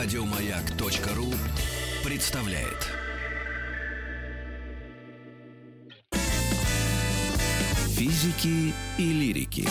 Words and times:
Радиомаяк.ру 0.00 1.26
представляет. 2.08 2.86
Физики 7.96 8.72
и 8.96 9.12
лирики. 9.12 9.68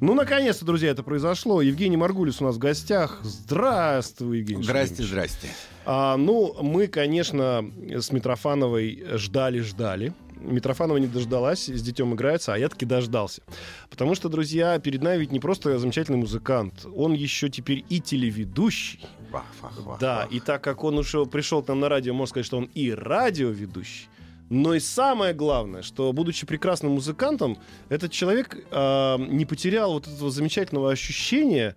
Ну, 0.00 0.14
наконец-то, 0.14 0.64
друзья, 0.64 0.90
это 0.90 1.02
произошло. 1.02 1.60
Евгений 1.60 1.96
Маргулис 1.96 2.40
у 2.40 2.44
нас 2.44 2.54
в 2.54 2.58
гостях. 2.60 3.18
Здравствуй, 3.24 4.38
Евгений. 4.38 4.62
Здрасте, 4.62 5.02
здрасте. 5.02 5.48
А, 5.84 6.16
ну, 6.16 6.54
мы, 6.62 6.86
конечно, 6.86 7.68
с 7.88 8.12
Митрофановой 8.12 9.02
ждали-ждали. 9.14 10.14
Митрофанова 10.42 10.98
не 10.98 11.06
дождалась, 11.06 11.68
с 11.68 11.82
детем 11.82 12.14
играется, 12.14 12.54
а 12.54 12.58
я 12.58 12.68
таки 12.68 12.84
дождался. 12.86 13.42
Потому 13.90 14.14
что, 14.14 14.28
друзья, 14.28 14.78
перед 14.78 15.02
нами 15.02 15.20
ведь 15.20 15.32
не 15.32 15.40
просто 15.40 15.78
замечательный 15.78 16.18
музыкант, 16.18 16.86
он 16.94 17.12
еще 17.12 17.48
теперь 17.48 17.84
и 17.88 18.00
телеведущий. 18.00 19.00
Вах, 19.30 19.44
вах, 19.60 19.72
вах, 19.78 20.00
Да, 20.00 20.16
вах. 20.24 20.32
и 20.32 20.40
так 20.40 20.62
как 20.62 20.84
он 20.84 20.98
ушел, 20.98 21.26
пришел 21.26 21.62
к 21.62 21.68
нам 21.68 21.80
на 21.80 21.88
радио, 21.88 22.12
можно 22.12 22.30
сказать, 22.30 22.46
что 22.46 22.58
он 22.58 22.64
и 22.74 22.90
радиоведущий. 22.92 24.08
Но 24.50 24.74
и 24.74 24.80
самое 24.80 25.32
главное, 25.32 25.80
что, 25.80 26.12
будучи 26.12 26.44
прекрасным 26.46 26.92
музыкантом, 26.92 27.56
этот 27.88 28.12
человек 28.12 28.58
э, 28.70 29.16
не 29.18 29.46
потерял 29.46 29.94
вот 29.94 30.06
этого 30.06 30.30
замечательного 30.30 30.90
ощущения 30.90 31.74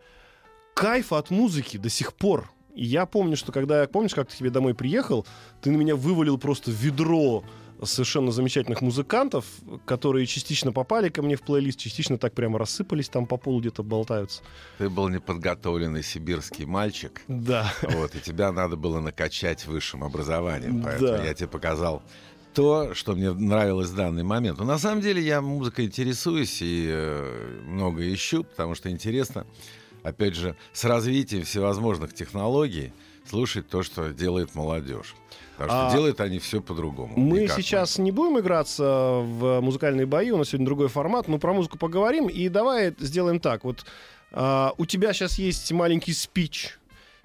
кайфа 0.74 1.18
от 1.18 1.30
музыки 1.30 1.78
до 1.78 1.90
сих 1.90 2.14
пор. 2.14 2.52
И 2.76 2.84
я 2.84 3.06
помню, 3.06 3.38
что 3.38 3.54
когда 3.54 3.82
я, 3.82 3.88
помнишь, 3.88 4.14
как 4.14 4.28
ты 4.28 4.36
тебе 4.36 4.50
домой 4.50 4.74
приехал, 4.74 5.26
ты 5.62 5.72
на 5.72 5.78
меня 5.78 5.96
вывалил 5.96 6.38
просто 6.38 6.72
ведро 6.72 7.46
совершенно 7.84 8.32
замечательных 8.32 8.82
музыкантов, 8.82 9.46
которые 9.86 10.26
частично 10.26 10.72
попали 10.72 11.10
ко 11.10 11.22
мне 11.22 11.36
в 11.36 11.42
плейлист, 11.42 11.80
частично 11.80 12.18
так 12.18 12.34
прямо 12.34 12.58
рассыпались, 12.60 13.10
там 13.10 13.26
по 13.28 13.38
полу 13.38 13.60
где-то 13.60 13.84
болтаются. 13.84 14.42
Ты 14.78 14.90
был 14.90 15.10
неподготовленный 15.10 16.04
сибирский 16.04 16.66
мальчик, 16.66 17.22
Да. 17.28 17.72
вот, 17.84 18.16
и 18.16 18.20
тебя 18.20 18.52
надо 18.52 18.76
было 18.76 19.00
накачать 19.00 19.66
высшим 19.66 20.04
образованием. 20.04 20.82
Поэтому 20.84 21.18
Да. 21.18 21.24
я 21.24 21.34
тебе 21.34 21.48
показал 21.50 22.02
то, 22.54 22.94
что 22.94 23.14
мне 23.16 23.32
нравилось 23.34 23.90
в 23.90 23.96
данный 23.96 24.24
момент. 24.24 24.60
Но 24.60 24.66
на 24.66 24.78
самом 24.78 25.02
деле 25.02 25.22
я 25.22 25.42
музыкой 25.42 25.86
интересуюсь 25.86 26.62
и 26.62 26.88
э, 26.90 27.62
много 27.66 28.02
ищу, 28.14 28.46
потому 28.46 28.76
что 28.76 28.90
интересно, 28.90 29.46
опять 30.04 30.36
же, 30.36 30.56
с 30.72 30.86
развитием 30.86 31.44
всевозможных 31.44 32.14
технологий 32.14 32.94
слушать 33.30 33.68
то, 33.68 33.84
что 33.84 34.14
делает 34.14 34.56
молодежь. 34.56 35.16
Потому 35.58 35.70
что 35.70 35.88
А 35.88 35.92
делают 35.92 36.20
они 36.20 36.40
все 36.40 36.62
по-другому. 36.62 37.14
Мы 37.16 37.42
не 37.42 37.48
как 37.48 37.58
сейчас 37.58 37.98
не 37.98 38.12
будем 38.12 38.40
играться 38.40 38.84
в 38.84 39.62
музыкальные 39.62 40.06
бои, 40.06 40.32
у 40.32 40.38
нас 40.38 40.50
сегодня 40.50 40.66
другой 40.66 40.88
формат, 40.90 41.28
мы 41.28 41.40
про 41.40 41.54
музыку 41.54 41.78
поговорим, 41.78 42.28
и 42.28 42.50
давай 42.50 42.94
сделаем 43.00 43.40
так. 43.40 43.64
Вот 43.64 43.86
а, 44.32 44.74
у 44.78 44.86
тебя 44.86 45.14
сейчас 45.14 45.40
есть 45.40 45.72
маленький 45.72 46.14
спич 46.14 46.78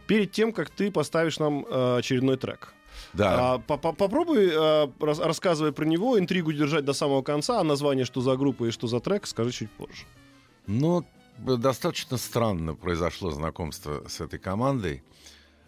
перед 0.06 0.30
тем, 0.30 0.52
как 0.52 0.70
ты 0.70 0.90
поставишь 0.92 1.38
нам 1.40 1.66
а, 1.68 1.96
очередной 1.98 2.36
трек. 2.36 2.72
Да. 3.14 3.54
А, 3.54 3.58
по- 3.58 3.76
по- 3.76 3.92
попробуй, 3.92 4.50
а, 4.52 4.90
рас- 5.00 5.18
рассказывая 5.18 5.72
про 5.72 5.84
него, 5.84 6.18
интригу 6.18 6.52
держать 6.52 6.84
до 6.84 6.92
самого 6.92 7.22
конца, 7.22 7.58
а 7.60 7.64
название, 7.64 8.04
что 8.04 8.20
за 8.20 8.36
группа 8.36 8.64
и 8.64 8.70
что 8.70 8.86
за 8.86 9.00
трек, 9.00 9.26
скажи 9.26 9.50
чуть 9.50 9.70
позже. 9.72 10.04
Ну, 10.66 11.04
достаточно 11.38 12.16
странно 12.16 12.74
произошло 12.74 13.30
знакомство 13.32 14.04
с 14.06 14.20
этой 14.20 14.38
командой. 14.38 15.02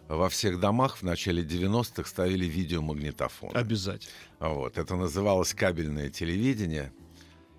Во 0.09 0.29
всех 0.29 0.61
домах 0.61 0.97
в 0.99 1.03
начале 1.03 1.43
90-х 1.43 2.09
ставили 2.09 2.45
видеомагнитофон. 2.45 3.51
Обязательно. 3.55 4.13
Вот. 4.41 4.77
Это 4.79 4.97
называлось 4.97 5.55
кабельное 5.55 6.11
телевидение. 6.11 6.93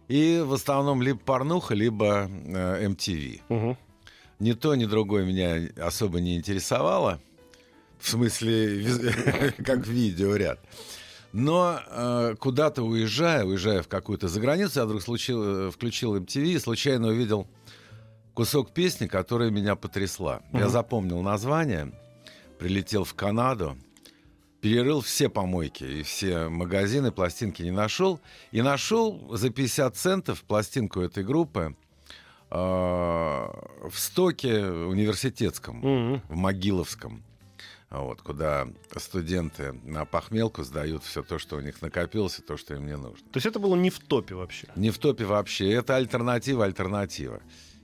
И 0.07 0.43
в 0.45 0.53
основном 0.53 1.01
либо 1.01 1.19
порнуха, 1.19 1.73
либо 1.73 2.29
э, 2.29 2.85
MTV. 2.87 3.41
Мгм. 3.49 3.77
Ни 4.39 4.53
то, 4.53 4.75
ни 4.75 4.85
другое 4.85 5.25
меня 5.25 5.69
особо 5.81 6.19
не 6.19 6.35
интересовало. 6.35 7.19
В 7.99 8.09
смысле, 8.09 8.85
как 9.65 9.87
видеоряд. 9.87 10.59
Но 11.31 11.79
э, 11.89 12.35
куда-то 12.39 12.83
уезжая, 12.83 13.43
уезжая 13.43 13.81
в 13.81 13.87
какую-то 13.87 14.27
заграницу, 14.27 14.81
я 14.81 14.85
вдруг 14.85 15.01
случил, 15.01 15.67
э, 15.67 15.71
включил 15.71 16.15
MTV 16.15 16.43
и 16.43 16.59
случайно 16.59 17.07
увидел 17.07 17.47
кусок 18.35 18.71
песни, 18.71 19.07
которая 19.07 19.49
меня 19.49 19.75
потрясла. 19.75 20.41
Я 20.51 20.69
запомнил 20.69 21.21
название, 21.21 21.91
прилетел 22.67 23.03
в 23.03 23.13
Канаду, 23.13 23.77
перерыл 24.61 25.01
все 25.01 25.27
помойки 25.27 25.83
и 25.83 26.03
все 26.03 26.47
магазины, 26.47 27.11
пластинки 27.11 27.61
не 27.61 27.71
нашел. 27.71 28.21
И 28.53 28.61
нашел 28.61 29.35
за 29.35 29.49
50 29.49 29.97
центов 29.97 30.43
пластинку 30.45 31.01
этой 31.01 31.25
группы 31.25 31.75
э, 32.49 32.55
в 32.55 33.91
стоке 33.95 34.63
университетском, 34.65 35.75
Мгм. 35.79 36.21
в 36.29 36.35
Могиловском. 36.37 37.21
Вот, 37.89 38.21
куда 38.21 38.69
студенты 38.95 39.73
на 39.83 40.05
похмелку 40.05 40.63
сдают 40.63 41.03
все 41.03 41.21
то, 41.21 41.39
что 41.39 41.57
у 41.57 41.59
них 41.59 41.81
накопилось, 41.81 42.39
и 42.39 42.41
то, 42.41 42.55
что 42.55 42.75
им 42.75 42.85
не 42.87 42.95
нужно. 42.95 43.27
То 43.29 43.37
есть 43.37 43.45
это 43.45 43.59
было 43.59 43.75
не 43.75 43.89
в 43.89 43.99
топе 43.99 44.35
вообще. 44.35 44.67
Не 44.77 44.89
в 44.89 44.97
топе 44.99 45.25
вообще. 45.25 45.69
Это 45.73 45.97
альтернатива, 45.97 46.63
альтернатива. 46.63 47.41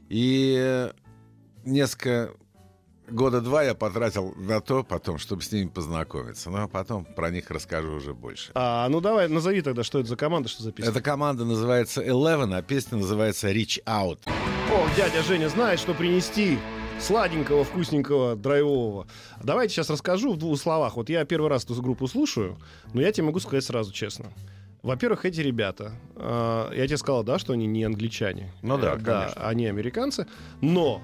И 0.07 0.89
несколько 1.65 2.33
года 3.11 3.41
два 3.41 3.63
я 3.63 3.73
потратил 3.73 4.33
на 4.37 4.61
то, 4.61 4.83
потом, 4.83 5.17
чтобы 5.17 5.41
с 5.41 5.51
ними 5.51 5.67
познакомиться. 5.67 6.49
Ну, 6.49 6.63
а 6.63 6.67
потом 6.67 7.05
про 7.05 7.29
них 7.29 7.49
расскажу 7.49 7.93
уже 7.93 8.13
больше. 8.13 8.51
А, 8.55 8.87
ну 8.89 9.01
давай, 9.01 9.27
назови 9.27 9.61
тогда, 9.61 9.83
что 9.83 9.99
это 9.99 10.09
за 10.09 10.15
команда, 10.15 10.49
что 10.49 10.63
за 10.63 10.71
песня. 10.71 10.91
Эта 10.91 11.01
команда 11.01 11.45
называется 11.45 12.01
Eleven, 12.01 12.55
а 12.55 12.61
песня 12.61 12.97
называется 12.97 13.51
Reach 13.51 13.83
Out. 13.85 14.19
О, 14.27 14.87
дядя 14.95 15.23
Женя 15.23 15.49
знает, 15.49 15.79
что 15.79 15.93
принести 15.93 16.59
сладенького, 16.99 17.63
вкусненького, 17.63 18.35
драйвового. 18.35 19.07
Давайте 19.41 19.73
сейчас 19.73 19.89
расскажу 19.89 20.33
в 20.33 20.37
двух 20.37 20.59
словах. 20.59 20.95
Вот 20.95 21.09
я 21.09 21.25
первый 21.25 21.49
раз 21.49 21.63
эту 21.63 21.81
группу 21.81 22.07
слушаю, 22.07 22.57
но 22.93 23.01
я 23.01 23.11
тебе 23.11 23.25
могу 23.27 23.39
сказать 23.39 23.63
сразу 23.63 23.91
честно. 23.91 24.31
Во-первых, 24.81 25.25
эти 25.25 25.41
ребята, 25.41 25.91
э, 26.15 26.71
я 26.75 26.87
тебе 26.87 26.97
сказал, 26.97 27.23
да, 27.23 27.37
что 27.37 27.53
они 27.53 27.67
не 27.67 27.83
англичане. 27.83 28.53
Ну 28.61 28.77
да, 28.77 28.95
да, 28.95 29.21
конечно. 29.23 29.47
они 29.47 29.65
американцы, 29.65 30.25
но 30.61 31.01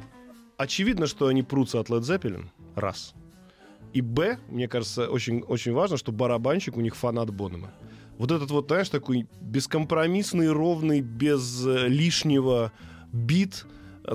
очевидно, 0.58 1.08
что 1.08 1.28
они 1.28 1.44
прутся 1.44 1.80
от 1.80 1.90
Led 1.90 2.02
Zeppelin, 2.02 2.48
раз. 2.76 3.14
И 3.94 4.02
Б, 4.02 4.40
мне 4.50 4.68
кажется, 4.68 5.08
очень, 5.10 5.42
очень 5.42 5.74
важно, 5.74 5.98
что 5.98 6.12
барабанщик 6.12 6.78
у 6.78 6.82
них 6.82 6.96
фанат 6.96 7.34
Бонома. 7.34 7.72
Вот 8.18 8.32
этот 8.32 8.52
вот, 8.52 8.68
знаешь, 8.68 8.90
такой 8.90 9.28
бескомпромиссный, 9.42 10.50
ровный, 10.50 11.02
без 11.02 11.66
э, 11.66 11.88
лишнего 11.88 12.72
бит, 13.12 13.66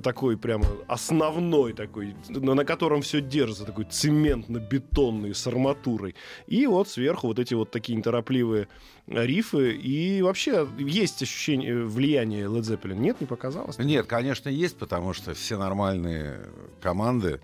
такой 0.03 0.37
прямо 0.37 0.67
основной 0.89 1.73
такой, 1.73 2.15
на 2.28 2.65
котором 2.65 3.03
все 3.03 3.21
держится, 3.21 3.65
такой 3.65 3.84
цементно-бетонный 3.84 5.34
с 5.34 5.47
арматурой. 5.47 6.15
И 6.47 6.67
вот 6.67 6.89
сверху 6.89 7.28
вот 7.28 7.39
эти 7.39 7.55
вот 7.55 7.71
такие 7.71 7.97
неторопливые 7.97 8.69
рифы. 9.06 9.73
И 9.73 10.23
вообще 10.23 10.69
есть 10.78 11.23
ощущение 11.23 11.84
влияния 11.84 12.45
Led 12.45 12.62
Zeppelin. 12.62 12.97
Нет, 12.97 13.21
не 13.21 13.27
показалось? 13.27 13.78
Нет, 13.78 14.06
конечно, 14.06 14.49
есть, 14.49 14.77
потому 14.77 15.12
что 15.12 15.34
все 15.34 15.59
нормальные 15.59 16.41
команды, 16.81 17.41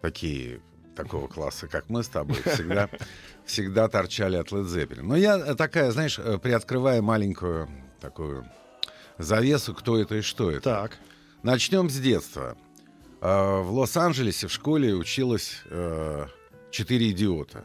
такие 0.00 0.60
такого 0.94 1.28
класса, 1.28 1.68
как 1.68 1.90
мы 1.90 2.02
с 2.02 2.08
тобой, 2.08 2.38
всегда, 2.46 2.88
всегда 3.44 3.88
торчали 3.88 4.36
от 4.36 4.50
Led 4.50 4.64
Zeppelin. 4.64 5.02
Но 5.02 5.16
я 5.16 5.54
такая, 5.54 5.90
знаешь, 5.90 6.18
э, 6.18 6.38
приоткрывая 6.38 7.02
маленькую 7.02 7.68
такую 8.00 8.46
завесу, 9.18 9.74
кто 9.74 9.98
это 9.98 10.16
и 10.16 10.20
что 10.22 10.50
это. 10.50 10.62
Так. 10.62 10.98
Начнем 11.50 11.88
с 11.88 11.96
детства. 12.00 12.56
Э, 13.20 13.60
В 13.62 13.70
Лос-Анджелесе 13.70 14.48
в 14.48 14.52
школе 14.52 14.94
училось 14.94 15.62
э, 15.70 16.26
четыре 16.72 17.12
идиота. 17.12 17.62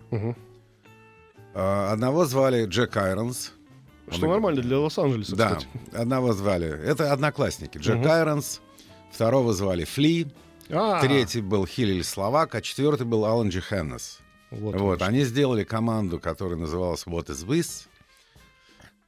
Э, 1.55 1.87
Одного 1.91 2.25
звали 2.25 2.65
Джек 2.67 2.95
Айронс. 2.95 3.53
Что 4.11 4.25
Он- 4.27 4.33
нормально 4.33 4.61
для 4.61 4.77
Лос-Анджелеса, 4.77 5.35
Да, 5.35 5.55
кстати. 5.55 5.67
одного 5.95 6.33
звали. 6.33 6.67
Это 6.67 7.11
одноклассники. 7.11 7.79
Джек 7.79 7.97
Мгм. 7.97 8.11
Айронс. 8.11 8.61
Второго 9.11 9.51
звали 9.51 9.83
Фли. 9.85 10.27
А, 10.69 11.01
Третий 11.01 11.41
был 11.41 11.65
Хиллель 11.65 12.03
Словак, 12.03 12.53
а 12.53 12.61
четвертый 12.61 13.07
был 13.07 13.25
Алан 13.25 13.49
Джи 13.49 13.61
Хеннес. 13.61 14.19
Вот, 14.51 14.75
Вот, 14.75 15.01
они 15.01 15.23
сделали 15.23 15.63
команду, 15.63 16.19
которая 16.19 16.55
называлась 16.59 17.05
What 17.07 17.29
is 17.29 17.47
This. 17.47 17.87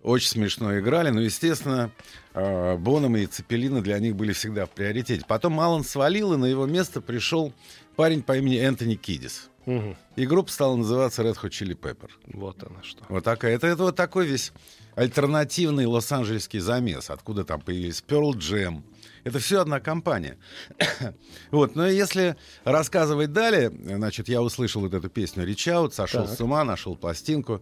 Очень 0.04 0.30
смешно 0.30 0.78
играли, 0.78 1.10
но, 1.12 1.22
естественно, 1.22 1.90
э, 2.34 2.76
Бонома 2.78 3.20
и 3.20 3.26
Цепелина 3.26 3.82
для 3.82 3.98
них 4.00 4.16
были 4.18 4.34
всегда 4.34 4.66
в 4.66 4.70
приоритете. 4.72 5.24
Потом 5.26 5.60
Алан 5.62 5.86
свалил, 5.86 6.34
и 6.34 6.38
на 6.38 6.46
его 6.46 6.66
место 6.66 7.00
пришел 7.00 7.54
парень 7.96 8.22
по 8.22 8.38
имени 8.38 8.58
Энтони 8.58 8.96
Кидис. 8.96 9.50
Мгм. 9.66 9.96
И 10.18 10.26
группа 10.26 10.52
стала 10.52 10.76
называться 10.76 11.22
Red 11.24 11.38
Hot 11.42 11.50
Chili 11.52 11.80
Pepper. 11.80 12.10
Вот 12.26 12.62
она 12.64 12.84
что. 12.84 13.06
Вот 13.08 13.24
такая. 13.24 13.56
Это, 13.56 13.68
это 13.68 13.84
вот 13.84 13.96
такой 13.96 14.28
весь 14.28 14.52
альтернативный 14.96 15.86
лос-анджелесский 15.86 16.60
замес, 16.60 17.10
откуда 17.10 17.46
там 17.46 17.62
появились 17.62 18.04
Pearl 18.06 18.34
Jam. 18.34 18.84
Это 19.24 19.40
все 19.40 19.62
одна 19.62 19.80
компания. 19.80 20.38
вот, 21.52 21.76
но 21.76 21.88
если 21.88 22.36
рассказывать 22.66 23.32
далее, 23.32 23.72
значит, 23.72 24.28
я 24.28 24.42
услышал 24.42 24.82
вот 24.82 24.94
эту 24.94 25.08
песню 25.10 25.48
«Reach 25.48 25.72
Out», 25.72 25.94
сошел 25.94 26.26
Так. 26.26 26.38
с 26.38 26.42
ума, 26.42 26.66
нашел 26.66 26.98
пластинку, 26.98 27.62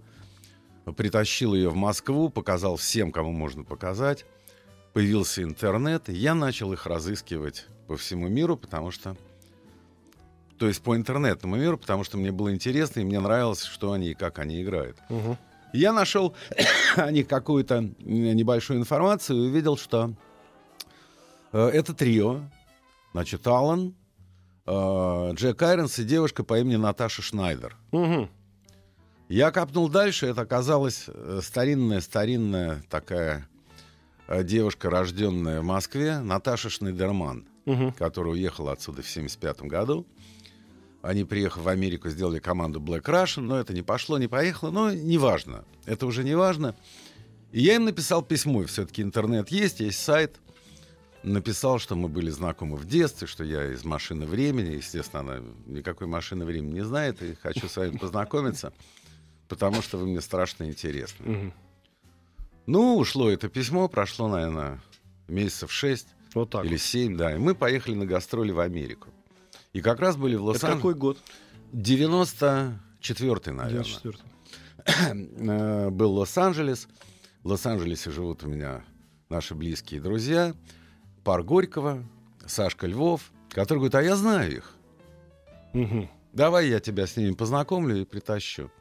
притащил 0.85 1.53
ее 1.53 1.69
в 1.69 1.75
Москву, 1.75 2.29
показал 2.29 2.75
всем, 2.77 3.11
кому 3.11 3.31
можно 3.31 3.63
показать. 3.63 4.25
появился 4.93 5.43
интернет, 5.43 6.09
и 6.09 6.13
я 6.13 6.35
начал 6.35 6.73
их 6.73 6.85
разыскивать 6.85 7.67
по 7.87 7.95
всему 7.95 8.27
миру, 8.27 8.57
потому 8.57 8.91
что... 8.91 9.15
То 10.57 10.67
есть 10.67 10.81
по 10.81 10.95
интернетному 10.95 11.55
миру, 11.55 11.77
потому 11.77 12.03
что 12.03 12.17
мне 12.17 12.31
было 12.31 12.53
интересно, 12.53 12.99
и 12.99 13.03
мне 13.03 13.19
нравилось, 13.19 13.63
что 13.63 13.93
они 13.93 14.09
и 14.09 14.13
как 14.13 14.37
они 14.39 14.61
играют. 14.61 14.97
Мгм. 15.09 15.37
Я 15.73 15.93
нашел 15.93 16.35
о 16.95 17.09
них 17.11 17.27
какую-то 17.27 17.89
небольшую 17.99 18.79
информацию 18.79 19.39
и 19.39 19.47
увидел, 19.47 19.77
что 19.77 20.13
э, 21.53 21.67
это 21.67 21.93
трио. 21.93 22.41
Значит, 23.13 23.45
Аллан, 23.47 23.95
э, 24.65 25.31
Джек 25.33 25.61
Айронс 25.61 25.97
и 25.99 26.03
девушка 26.03 26.43
по 26.43 26.59
имени 26.59 26.75
Наташа 26.75 27.21
Шнайдер. 27.21 27.77
Мгм. 27.91 28.29
Я 29.31 29.51
копнул 29.51 29.87
дальше, 29.87 30.25
это 30.27 30.41
оказалась 30.41 31.05
старинная-старинная 31.41 32.83
такая 32.89 33.47
э, 34.27 34.43
девушка, 34.43 34.89
рожденная 34.89 35.61
в 35.61 35.63
Москве, 35.63 36.19
Наташа 36.19 36.69
Шнайдерман, 36.69 37.45
Мгм. 37.63 37.93
которая 37.93 38.33
уехала 38.33 38.73
отсюда 38.73 39.03
в 39.03 39.07
1975 39.09 39.61
году. 39.69 40.05
Они, 41.01 41.23
приехав 41.23 41.63
в 41.63 41.69
Америку, 41.69 42.09
сделали 42.09 42.39
команду 42.39 42.81
Black 42.81 43.03
Russian, 43.03 43.43
но 43.43 43.57
это 43.57 43.73
не 43.73 43.83
пошло, 43.83 44.17
не 44.17 44.27
поехало, 44.27 44.69
но 44.69 44.91
неважно. 44.91 45.63
Это 45.85 46.07
уже 46.07 46.25
не 46.25 46.35
важно. 46.35 46.75
И 47.53 47.61
я 47.61 47.75
им 47.75 47.85
написал 47.85 48.21
письмо, 48.23 48.65
все-таки 48.65 49.01
интернет 49.01 49.47
есть, 49.47 49.79
есть 49.79 50.03
сайт. 50.03 50.41
Написал, 51.23 51.79
что 51.79 51.95
мы 51.95 52.09
были 52.09 52.31
знакомы 52.31 52.75
в 52.75 52.85
детстве, 52.85 53.27
что 53.27 53.45
я 53.45 53.71
из 53.71 53.85
машины 53.85 54.25
времени. 54.25 54.75
Естественно, 54.75 55.21
она 55.21 55.41
никакой 55.67 56.07
машины 56.07 56.43
времени 56.43 56.73
не 56.73 56.83
знает, 56.83 57.21
и 57.23 57.33
хочу 57.35 57.69
с 57.69 57.77
вами 57.77 57.95
познакомиться, 57.97 58.73
потому 59.51 59.81
что 59.81 59.98
вы 59.98 60.07
мне 60.07 60.21
страшно 60.21 60.63
интересны. 60.63 61.25
Мгм. 61.30 61.53
Ну, 62.68 62.95
ушло 62.98 63.30
это 63.30 63.50
письмо, 63.50 63.88
прошло, 63.89 64.27
наверное, 64.27 64.81
месяцев 65.27 65.71
шесть 65.71 66.07
Вот 66.33 66.50
так. 66.51 66.63
или 66.65 66.74
вот. 66.74 66.81
семь, 66.81 67.18
да. 67.18 67.36
И 67.36 67.38
мы 67.38 67.53
поехали 67.53 67.95
на 67.95 68.06
гастроли 68.06 68.51
в 68.51 68.59
Америку. 68.59 69.09
И 69.74 69.81
как 69.81 70.00
раз 70.00 70.15
были 70.15 70.36
в 70.36 70.44
Лос-Анджелесе. 70.44 70.75
какой 70.77 70.95
год? 70.95 71.18
94-й, 71.74 73.51
наверное. 73.51 73.83
94 73.83 74.18
Э, 74.86 75.89
Был 75.89 76.13
Лос-Анджелес. 76.13 76.88
В 77.44 77.48
Лос-Анджелесе 77.50 78.09
живут 78.12 78.44
у 78.44 78.48
меня 78.48 78.83
наши 79.30 79.53
близкие 79.56 80.01
друзья. 80.01 80.53
Пар 81.24 81.44
Горького, 81.44 82.03
Сашка 82.45 82.88
Львов, 82.88 83.31
который 83.50 83.77
говорит, 83.80 83.95
а 83.95 84.01
я 84.01 84.15
знаю 84.15 84.56
их. 84.57 84.75
Мгм. 85.74 86.09
Давай 86.33 86.68
я 86.69 86.80
тебя 86.80 87.06
с 87.06 87.18
ними 87.18 87.33
познакомлю 87.33 88.01
и 88.01 88.06
притащу. 88.06 88.71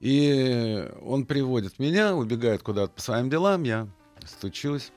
И 0.00 0.88
он 1.02 1.26
приводит 1.26 1.78
меня, 1.78 2.16
убегает 2.16 2.62
куда-то 2.62 2.92
по 2.92 3.02
своим 3.02 3.28
делам, 3.28 3.62
я 3.64 3.86
стучусь. 4.24 4.92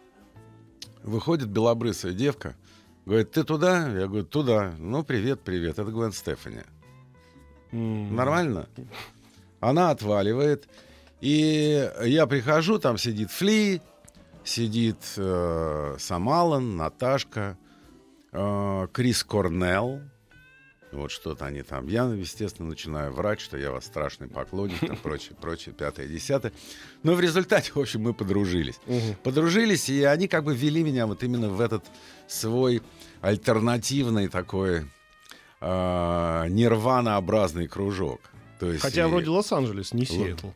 Выходит 1.04 1.50
белобрысая 1.50 2.14
девка, 2.14 2.56
говорит, 3.06 3.32
ты 3.32 3.44
туда? 3.44 3.90
Я 3.90 4.08
говорю, 4.08 4.26
туда. 4.26 4.74
Ну, 4.80 5.04
привет, 5.04 5.42
привет, 5.42 5.78
это 5.78 5.92
Гвен 5.92 6.14
Стефани. 6.14 6.62
М. 7.74 8.16
Нормально? 8.16 8.70
Она 9.60 9.92
отваливает. 9.92 10.70
И 11.20 11.90
я 12.04 12.26
прихожу, 12.26 12.80
там 12.80 12.98
сидит 12.98 13.32
Фли, 13.32 13.82
сидит 14.46 14.98
э, 15.18 15.96
Сам 16.00 16.30
Аллен, 16.30 16.78
Наташка, 16.78 17.58
э, 18.32 18.88
Крис 18.94 19.24
Корнелл. 19.24 20.02
Вот 20.94 21.12
что-то 21.12 21.46
они 21.46 21.64
там. 21.64 21.88
Я, 21.88 22.04
естественно, 22.06 22.70
начинаю 22.70 23.12
врать, 23.12 23.40
что 23.42 23.58
я 23.58 23.72
вас 23.72 23.86
страшный 23.86 24.28
поклонник, 24.28 24.80
там, 24.80 24.96
прочее, 25.04 25.36
прочее, 25.42 25.74
пятое, 25.74 26.08
десятое. 26.08 26.54
Но 27.02 27.16
в 27.16 27.20
результате, 27.20 27.72
в 27.74 27.78
общем, 27.80 28.02
мы 28.02 28.14
подружились. 28.14 28.80
Мгм. 28.86 29.16
Подружились, 29.24 29.90
и 29.90 30.04
они 30.04 30.28
как 30.28 30.44
бы 30.44 30.56
ввели 30.56 30.84
меня 30.84 31.08
вот 31.08 31.24
именно 31.24 31.50
в 31.50 31.60
этот 31.62 31.84
свой 32.28 32.82
альтернативный 33.22 34.28
такой 34.28 34.86
э, 35.62 36.46
нирванообразный 36.50 37.68
кружок. 37.68 38.22
То 38.60 38.70
есть 38.72 38.82
Хотя 38.82 39.06
и- 39.06 39.10
вроде 39.10 39.30
Лос-Анджелес, 39.30 39.94
не 39.94 40.06
Сиэтл. 40.06 40.50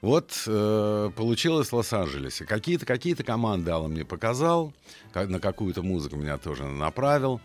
вот 0.00 0.32
э, 0.46 1.10
получилось 1.16 1.68
в 1.68 1.72
Лос-Анджелесе. 1.76 2.44
Какие-то 2.46 2.84
какие 2.86 3.14
команды 3.14 3.70
Алла 3.70 3.88
мне 3.88 4.04
показал, 4.04 4.74
ка- 5.12 5.26
на 5.26 5.38
какую-то 5.40 5.82
музыку 5.82 6.16
меня 6.16 6.36
тоже 6.38 6.64
направил. 6.64 7.40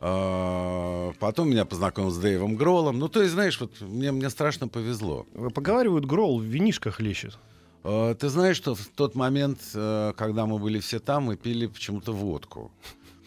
Э, 0.00 1.12
потом 1.18 1.50
меня 1.50 1.64
познакомил 1.64 2.10
с 2.10 2.18
Дэйвом 2.18 2.56
Гроллом. 2.56 2.98
Ну, 2.98 3.08
то 3.08 3.20
есть, 3.20 3.34
знаешь, 3.34 3.60
вот 3.60 3.80
мне, 3.80 4.12
мне 4.12 4.30
страшно 4.30 4.66
повезло. 4.66 5.26
Поговаривают, 5.54 6.06
Гролл 6.06 6.40
в 6.40 6.44
винишках 6.44 7.00
лещет. 7.00 7.38
Э, 7.84 8.14
ты 8.18 8.28
знаешь, 8.30 8.56
что 8.56 8.74
в 8.74 8.86
тот 8.86 9.14
момент, 9.14 9.60
э, 9.74 10.12
когда 10.16 10.46
мы 10.46 10.58
были 10.58 10.80
все 10.80 11.00
там, 11.00 11.24
мы 11.24 11.36
пили 11.36 11.66
почему-то 11.66 12.12
водку. 12.12 12.72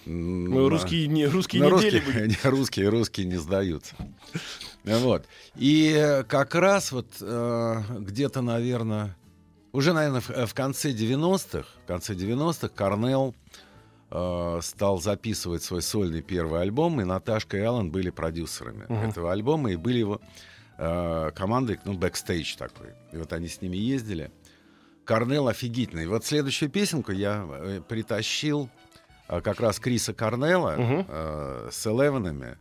На- 0.05 0.69
русские, 0.69 1.07
не, 1.07 1.27
русские 1.27 1.61
на 1.61 1.67
недели 1.67 1.97
русские, 1.97 2.01
были. 2.01 2.27
не, 2.43 2.49
русские, 2.49 2.89
русские 2.89 3.27
не 3.27 3.37
сдаются. 3.37 3.95
Вот. 4.83 5.25
И 5.55 5.93
э, 5.95 6.23
как 6.23 6.55
раз 6.55 6.91
вот 6.91 7.07
э, 7.21 7.81
где-то, 7.99 8.41
наверное, 8.41 9.15
уже, 9.71 9.93
наверное, 9.93 10.21
в, 10.21 10.29
в 10.47 10.53
конце 10.53 10.91
90-х, 10.91 11.67
в 11.83 11.87
конце 11.87 12.13
90-х 12.15 12.69
Корнелл 12.69 13.33
э, 14.15 14.59
стал 14.61 14.99
записывать 15.01 15.63
свой 15.63 15.81
сольный 15.81 16.21
первый 16.21 16.61
альбом, 16.61 17.01
и 17.01 17.03
Наташка 17.03 17.57
и 17.57 17.61
Аллан 17.61 17.89
были 17.91 18.09
продюсерами 18.11 18.85
Мгм. 18.87 19.09
этого 19.09 19.31
альбома, 19.31 19.71
и 19.71 19.75
были 19.75 19.97
его 19.99 20.21
э, 20.77 21.31
командой, 21.35 21.79
ну, 21.85 21.93
бэкстейдж 21.93 22.55
такой. 22.57 22.89
И 23.11 23.17
вот 23.17 23.31
они 23.33 23.47
с 23.47 23.61
ними 23.61 23.77
ездили. 23.77 24.31
Корнелл 25.05 25.47
офигительный. 25.47 26.07
Вот 26.07 26.25
следующую 26.25 26.69
песенку 26.69 27.11
я 27.11 27.45
э, 27.49 27.81
притащил 27.87 28.69
э, 29.27 29.41
как 29.41 29.59
раз 29.59 29.79
Криса 29.79 30.13
Корнелла 30.13 30.75
Мгм. 30.77 31.05
э, 31.07 31.69
с 31.71 31.85
Eleven 31.87 32.29
ами. 32.29 32.57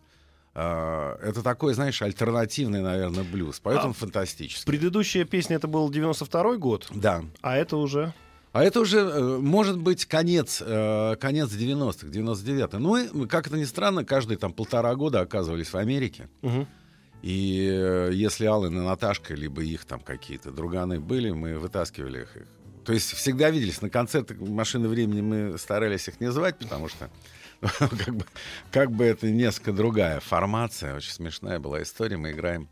Э, 0.54 1.16
это 1.22 1.43
такой, 1.43 1.72
знаешь, 1.75 2.02
альтернативный, 2.02 2.82
наверное, 2.82 3.25
блюз. 3.25 3.60
Поэтому 3.60 3.90
А, 3.90 3.94
фантастический. 3.94 4.66
Предыдущая 4.66 5.25
песня 5.25 5.56
это 5.56 5.66
был 5.69 5.88
92 5.90 6.56
год, 6.56 6.88
Да. 6.94 7.22
а 7.40 7.56
это 7.56 7.76
уже... 7.78 8.12
А 8.52 8.62
это 8.62 8.81
уже, 8.81 8.99
э, 8.99 9.38
может 9.38 9.78
быть, 9.78 10.04
конец, 10.04 10.62
э, 10.64 11.16
конец 11.19 11.50
90-х, 11.50 12.06
99-й. 12.08 12.78
Ну, 12.78 12.96
и, 12.96 13.26
как 13.26 13.46
это 13.46 13.56
ни 13.56 13.64
странно, 13.64 14.04
каждые 14.04 14.37
там 14.37 14.52
полтора 14.52 14.94
года 14.94 15.20
оказывались 15.20 15.72
в 15.72 15.76
Америке. 15.76 16.28
Мгм. 16.43 16.66
И 17.22 17.66
э, 17.70 18.10
если 18.12 18.44
Аллен 18.46 18.76
и 18.78 18.84
Наташка, 18.84 19.34
либо 19.34 19.62
их 19.62 19.87
там 19.87 20.00
какие-то 20.00 20.50
друганы 20.50 21.00
были, 21.00 21.31
мы 21.31 21.58
вытаскивали 21.58 22.22
их. 22.22 22.37
То 22.84 22.93
есть 22.93 23.12
всегда 23.12 23.49
виделись. 23.49 23.81
На 23.81 23.88
концерты 23.88 24.34
«Машины 24.34 24.88
времени» 24.88 25.20
мы 25.22 25.56
старались 25.56 26.09
их 26.09 26.21
не 26.21 26.30
звать, 26.30 26.59
потому 26.59 26.88
что 26.88 27.09
как 27.78 28.14
бы, 28.14 28.25
как 28.71 28.90
бы 28.90 29.04
это 29.04 29.30
несколько 29.30 29.73
другая 29.73 30.21
формация. 30.21 30.97
Очень 30.97 31.12
смешная 31.12 31.59
была 31.59 31.82
история. 31.82 32.18
Мы 32.18 32.32
играем 32.32 32.68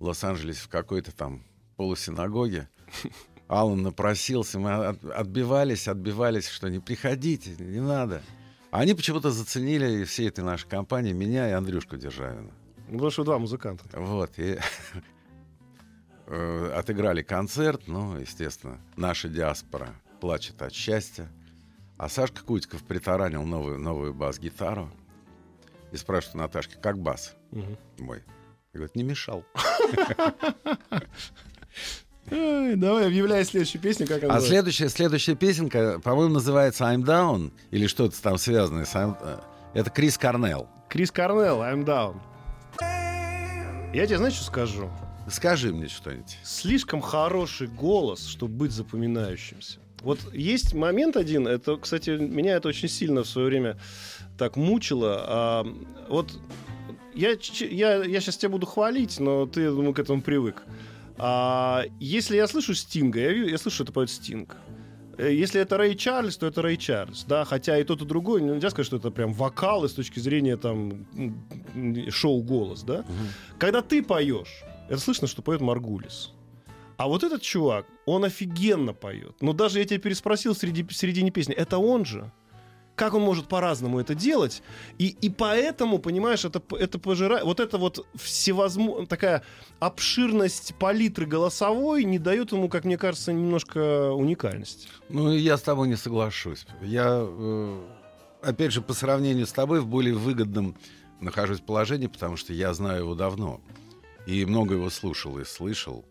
в 0.00 0.04
Лос-Анджелесе 0.06 0.62
в 0.62 0.68
какой-то 0.68 1.12
там 1.12 1.44
полусинагоге. 1.76 2.68
Аллан 3.50 3.82
напросился, 3.82 4.60
мы 4.60 4.72
от- 4.72 5.04
отбивались, 5.04 5.88
отбивались, 5.88 6.48
что 6.48 6.68
не 6.70 6.78
приходите, 6.78 7.56
не 7.58 7.80
надо. 7.80 8.22
А 8.70 8.78
они 8.78 8.94
почему-то 8.94 9.32
заценили 9.32 10.04
всей 10.04 10.28
этой 10.28 10.44
нашей 10.44 10.68
компании 10.68 11.12
меня 11.12 11.48
и 11.48 11.52
Андрюшку 11.52 11.96
Державина. 11.96 12.52
Ну, 12.86 12.92
Потому 12.92 13.10
что 13.10 13.24
два 13.24 13.38
музыканта. 13.40 13.82
Вот, 13.98 14.38
и 14.38 14.56
э, 16.28 16.72
отыграли 16.76 17.22
концерт, 17.22 17.88
ну, 17.88 18.16
естественно, 18.18 18.78
наша 18.94 19.28
диаспора 19.28 19.88
плачет 20.20 20.62
от 20.62 20.72
счастья. 20.72 21.28
А 21.98 22.08
Сашка 22.08 22.44
Кутиков 22.44 22.84
притаранил 22.84 23.42
новую, 23.42 23.80
новую 23.80 24.14
бас-гитару 24.14 24.88
и 25.90 25.96
спрашивает 25.96 26.36
Наташки, 26.36 26.76
как 26.80 26.98
бас 27.00 27.34
Мгм. 27.50 27.76
мой? 27.98 28.22
И 28.72 28.76
говорит, 28.76 28.94
не 28.94 29.02
мешал. 29.02 29.44
Ай, 32.30 32.76
давай, 32.76 33.06
объявляй 33.06 33.44
следующую 33.44 33.80
песню, 33.82 34.06
как 34.06 34.22
она 34.22 34.32
А 34.32 34.36
называется. 34.36 34.48
следующая, 34.48 34.88
следующая 34.88 35.34
песенка, 35.34 36.00
по-моему, 36.02 36.34
называется 36.34 36.84
«I'm 36.84 37.02
Down» 37.04 37.50
или 37.70 37.86
что-то 37.86 38.20
там 38.22 38.38
связанное 38.38 38.84
с 38.84 38.94
I'm- 38.94 39.16
э, 39.20 39.38
Это 39.74 39.90
Крис 39.90 40.16
Корнелл. 40.18 40.68
Крис 40.88 41.10
Корнелл, 41.12 41.60
I'm 41.62 41.84
down. 41.84 42.16
Я 43.94 44.06
тебе, 44.06 44.18
знаешь, 44.18 44.34
что 44.34 44.44
скажу? 44.44 44.90
Скажи 45.30 45.72
мне 45.72 45.88
что-нибудь. 45.88 46.38
Слишком 46.42 47.00
хороший 47.00 47.68
голос, 47.68 48.26
чтобы 48.26 48.54
быть 48.54 48.72
запоминающимся. 48.72 49.78
Вот 50.02 50.18
есть 50.32 50.74
момент 50.74 51.16
один, 51.16 51.46
это, 51.46 51.76
кстати, 51.76 52.10
меня 52.10 52.56
это 52.56 52.68
очень 52.68 52.88
сильно 52.88 53.22
в 53.22 53.28
свое 53.28 53.48
время 53.48 53.76
так 54.38 54.56
мучило. 54.56 55.24
А, 55.26 55.66
вот 56.08 56.32
я, 57.14 57.32
я, 57.70 58.02
я 58.02 58.20
сейчас 58.20 58.36
тебя 58.38 58.48
буду 58.50 58.66
хвалить, 58.66 59.20
но 59.20 59.46
ты, 59.46 59.62
я 59.62 59.70
думаю, 59.70 59.92
к 59.94 59.98
этому 59.98 60.22
привык. 60.22 60.62
А, 61.22 61.84
если 61.98 62.36
я 62.36 62.46
слышу 62.46 62.74
Стинга, 62.74 63.20
я, 63.20 63.30
я 63.30 63.58
слышу, 63.58 63.74
что 63.74 63.84
это 63.84 63.92
поет 63.92 64.08
Стинг. 64.08 64.56
Э, 65.18 65.30
Если 65.30 65.60
это 65.60 65.76
Рэй 65.76 65.94
Чарльз, 65.94 66.38
то 66.38 66.46
это 66.46 66.62
Рэй 66.62 66.78
Чарльз, 66.78 67.24
да, 67.24 67.44
хотя 67.44 67.78
и 67.78 67.84
тот, 67.84 68.00
и 68.00 68.06
другой, 68.06 68.40
ну, 68.40 68.54
нельзя 68.54 68.70
сказать, 68.70 68.86
что 68.86 68.96
это 68.96 69.10
прям 69.10 69.34
вокалы 69.34 69.90
с 69.90 69.92
точки 69.92 70.18
зрения 70.18 70.56
там 70.56 71.06
шоу-голос, 72.08 72.82
да. 72.84 73.04
Когда 73.58 73.82
ты 73.82 74.02
поешь, 74.02 74.62
это 74.88 74.98
слышно, 74.98 75.28
что 75.28 75.42
поет 75.42 75.60
Маргулис. 75.60 76.32
А 76.96 77.06
вот 77.06 77.22
этот 77.22 77.42
чувак, 77.42 77.86
он 78.06 78.24
офигенно 78.24 78.94
поет. 78.94 79.36
Но 79.42 79.52
даже 79.52 79.78
я 79.78 79.84
тебя 79.84 79.98
переспросил 79.98 80.54
среди, 80.54 80.82
в 80.84 80.92
середине 80.92 81.30
песни, 81.30 81.54
это 81.54 81.76
он 81.76 82.06
же? 82.06 82.32
Как 83.00 83.14
он 83.14 83.22
может 83.22 83.48
по-разному 83.48 83.98
это 83.98 84.14
делать? 84.14 84.62
И, 84.98 85.16
и 85.22 85.30
поэтому, 85.30 85.98
понимаешь, 86.00 86.44
это, 86.44 86.62
это 86.76 86.98
пожирает... 86.98 87.44
Вот 87.44 87.58
это 87.58 87.78
вот 87.78 88.06
всевозможная 88.14 89.06
такая 89.06 89.42
обширность 89.78 90.74
палитры 90.78 91.24
голосовой 91.24 92.04
не 92.04 92.18
дает 92.18 92.52
ему, 92.52 92.68
как 92.68 92.84
мне 92.84 92.98
кажется, 92.98 93.32
немножко 93.32 94.12
уникальности. 94.12 94.86
Ну, 95.08 95.32
я 95.32 95.56
с 95.56 95.62
тобой 95.62 95.88
не 95.88 95.96
соглашусь. 95.96 96.66
Я, 96.82 97.22
э, 97.22 97.80
опять 98.42 98.72
же, 98.72 98.82
по 98.82 98.92
сравнению 98.92 99.46
с 99.46 99.52
тобой 99.52 99.80
в 99.80 99.86
более 99.86 100.14
выгодном 100.14 100.76
нахожусь 101.20 101.60
положении, 101.60 102.06
потому 102.06 102.36
что 102.36 102.52
я 102.52 102.74
знаю 102.74 103.04
его 103.04 103.14
давно. 103.14 103.62
И 104.26 104.44
много 104.44 104.74
его 104.74 104.90
слушал 104.90 105.38
и 105.38 105.44
слышал. 105.46 106.04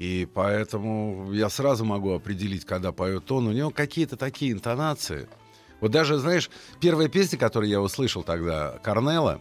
И 0.00 0.26
поэтому 0.34 1.32
я 1.32 1.48
сразу 1.48 1.84
могу 1.84 2.12
определить, 2.12 2.64
когда 2.64 2.90
поет 2.90 3.30
он. 3.30 3.46
У 3.46 3.52
него 3.52 3.70
какие-то 3.70 4.16
такие 4.16 4.50
интонации— 4.50 5.28
вот 5.82 5.90
даже, 5.90 6.16
знаешь, 6.18 6.48
первая 6.80 7.08
песня, 7.08 7.36
которую 7.36 7.68
я 7.68 7.80
услышал 7.80 8.22
тогда, 8.22 8.78
Корнела, 8.84 9.40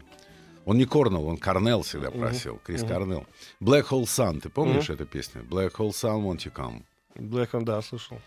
он 0.66 0.78
не 0.80 0.86
Корнел, 0.86 1.28
он 1.28 1.38
Корнел 1.38 1.84
всегда 1.84 2.10
просил, 2.10 2.56
uh-huh. 2.56 2.66
Крис 2.66 2.82
uh-huh. 2.82 2.88
Корнел. 2.88 3.28
Black 3.62 3.90
Hole 3.90 4.06
Sun, 4.06 4.42
ты 4.42 4.50
помнишь 4.50 4.90
uh-huh. 4.90 4.96
эту 4.96 5.06
песню? 5.06 5.44
Black 5.44 5.74
Hole 5.74 5.92
Sun, 5.92 6.24
Won't 6.24 6.40
You 6.40 6.52
Come? 6.52 6.84
Black 7.14 7.52
Hole, 7.52 7.64
да, 7.64 7.80
слышал. 7.84 8.20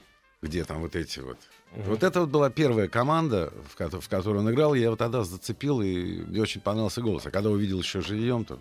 Где 0.43 0.65
там 0.65 0.81
вот 0.81 0.95
эти 0.95 1.19
вот. 1.19 1.39
Uh-huh. 1.73 1.89
Вот 1.89 2.05
это 2.05 2.21
вот 2.21 2.29
была 2.29 2.51
первая 2.51 2.87
команда, 2.87 3.53
в, 3.69 3.75
ко- 3.75 4.01
в 4.01 4.09
которой 4.09 4.39
он 4.39 4.51
играл. 4.53 4.75
Я 4.75 4.85
его 4.85 4.97
тогда 4.97 5.25
зацепил, 5.25 5.83
и 5.83 6.23
мне 6.23 6.41
очень 6.41 6.61
понравился 6.61 7.03
голос. 7.03 7.27
А 7.27 7.33
когда 7.33 7.51
увидел 7.51 7.81
еще 7.81 8.01
живьем, 8.01 8.45
то 8.45 8.61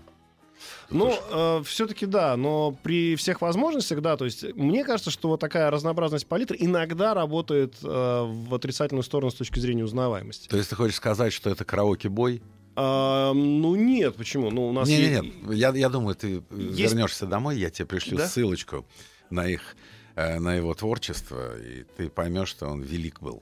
ну, 0.90 1.14
э, 1.32 1.64
все-таки 1.66 2.06
да, 2.06 2.38
но 2.38 2.78
при 2.84 3.16
всех 3.16 3.42
возможностях, 3.42 4.02
да, 4.02 4.18
то 4.18 4.26
есть 4.26 4.44
мне 4.56 4.84
кажется, 4.84 5.12
что 5.12 5.30
вот 5.30 5.40
такая 5.40 5.70
разнообразность 5.72 6.28
палитры 6.28 6.58
иногда 6.60 7.14
работает 7.14 7.76
э, 7.84 7.88
в 7.88 8.54
отрицательную 8.54 9.04
сторону 9.04 9.32
с 9.32 9.36
точки 9.36 9.60
зрения 9.60 9.84
узнаваемости. 9.84 10.48
То 10.48 10.58
есть 10.58 10.70
ты 10.70 10.76
хочешь 10.76 10.96
сказать, 10.96 11.34
что 11.34 11.50
это 11.50 11.66
караоке-бой? 11.66 12.42
А, 12.76 13.34
ну 13.34 13.76
нет, 13.76 14.16
почему? 14.16 14.50
Ну, 14.50 14.70
у 14.70 14.74
нас 14.74 14.88
нет, 14.88 15.00
есть... 15.00 15.22
нет, 15.22 15.34
нет. 15.44 15.56
Я, 15.56 15.70
я 15.70 15.90
думаю, 15.90 16.16
ты 16.16 16.44
есть... 16.52 16.80
вернешься 16.80 17.26
домой, 17.26 17.58
я 17.60 17.70
тебе 17.70 17.86
пришлю 17.86 18.18
да? 18.18 18.28
ссылочку 18.28 18.86
на 19.30 19.48
их 19.48 19.76
Э, 19.76 20.03
на 20.16 20.56
его 20.56 20.74
творчество, 20.74 21.58
и 21.60 21.84
ты 21.98 22.10
поймешь, 22.10 22.50
что 22.50 22.68
он 22.68 22.82
велик 22.82 23.22
был. 23.22 23.42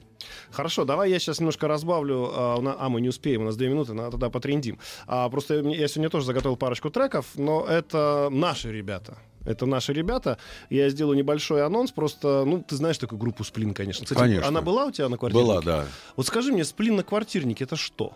Хорошо, 0.52 0.86
давай 0.86 1.10
я 1.10 1.20
сейчас 1.20 1.40
немножко 1.40 1.68
разбавлю. 1.68 2.30
А, 2.34 2.78
а 2.80 2.90
мы 2.90 3.02
не 3.02 3.10
успеем, 3.10 3.42
у 3.42 3.46
нас 3.46 3.56
две 3.58 3.70
минуты, 3.70 3.94
надо 3.94 4.12
тогда 4.12 4.30
потрендим. 4.30 4.80
А, 5.08 5.30
просто 5.30 5.56
я 5.56 5.88
сегодня 5.88 6.10
тоже 6.10 6.26
заготовил 6.26 6.58
парочку 6.58 6.90
треков, 6.90 7.26
но 7.36 7.66
это 7.66 8.30
наши 8.32 8.72
ребята. 8.72 9.18
Это 9.44 9.66
наши 9.66 9.92
ребята. 9.92 10.38
Я 10.70 10.90
сделаю 10.90 11.18
небольшой 11.18 11.66
анонс. 11.66 11.92
Просто, 11.92 12.44
ну, 12.46 12.62
ты 12.62 12.76
знаешь 12.76 13.00
такую 13.00 13.18
группу 13.18 13.44
Сплин, 13.44 13.74
конечно. 13.74 14.06
Кстати, 14.06 14.20
конечно. 14.20 14.48
Она 14.48 14.62
была 14.62 14.86
у 14.86 14.92
тебя 14.92 15.10
на 15.10 15.18
квартирнике? 15.18 15.52
Была, 15.52 15.62
да. 15.62 15.88
Вот 16.16 16.28
скажи 16.28 16.52
мне, 16.52 16.64
Сплин 16.64 16.96
на 16.96 17.04
квартирнике 17.04 17.64
это 17.64 17.76
что? 17.76 18.14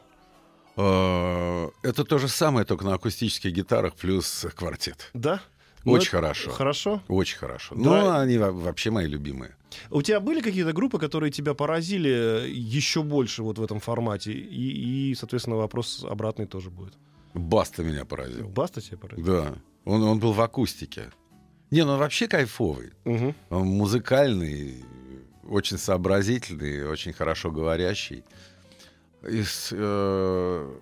Э, 0.78 1.70
это 1.82 2.04
то 2.04 2.18
же 2.20 2.28
самое, 2.28 2.66
только 2.66 2.86
на 2.86 2.94
акустических 2.94 3.52
гитарах 3.52 3.96
плюс 3.96 4.46
квартет. 4.56 5.10
Да? 5.14 5.42
Ну, 5.86 5.92
Очень 5.92 6.10
хорошо. 6.10 6.51
Хорошо? 6.51 7.01
Очень 7.08 7.38
хорошо. 7.38 7.75
Да. 7.75 7.82
Ну, 7.82 8.10
они 8.18 8.38
вообще 8.38 8.89
мои 8.89 9.06
любимые. 9.06 9.56
У 9.92 10.01
тебя 10.01 10.20
были 10.20 10.42
какие-то 10.42 10.74
группы, 10.74 10.98
которые 10.98 11.32
тебя 11.32 11.54
поразили 11.54 12.50
еще 12.50 13.04
больше 13.04 13.44
вот 13.44 13.60
в 13.60 13.63
этом 13.63 13.80
формате? 13.80 14.34
И, 14.34 15.12
и 15.12 15.15
соответственно, 15.15 15.58
вопрос 15.58 16.04
обратный 16.04 16.48
тоже 16.48 16.72
будет. 16.72 16.94
Баста 17.36 17.84
меня 17.84 18.04
поразил. 18.04 18.48
Баста 18.48 18.82
тебя 18.82 18.98
поразил? 18.98 19.25
Да. 19.25 19.56
Он, 19.86 20.01
он 20.04 20.20
был 20.20 20.34
в 20.34 20.42
акустике. 20.42 21.12
Не, 21.70 21.84
ну 21.86 21.94
он 21.94 22.00
вообще 22.00 22.27
кайфовый. 22.27 22.92
Угу. 23.06 23.36
Он 23.50 23.68
музыкальный, 23.68 24.84
очень 25.48 25.77
сообразительный, 25.77 26.88
очень 26.88 27.13
хорошо 27.13 27.51
говорящий. 27.51 28.24
И 29.30 29.44
с, 29.44 29.70
э, 29.72 30.75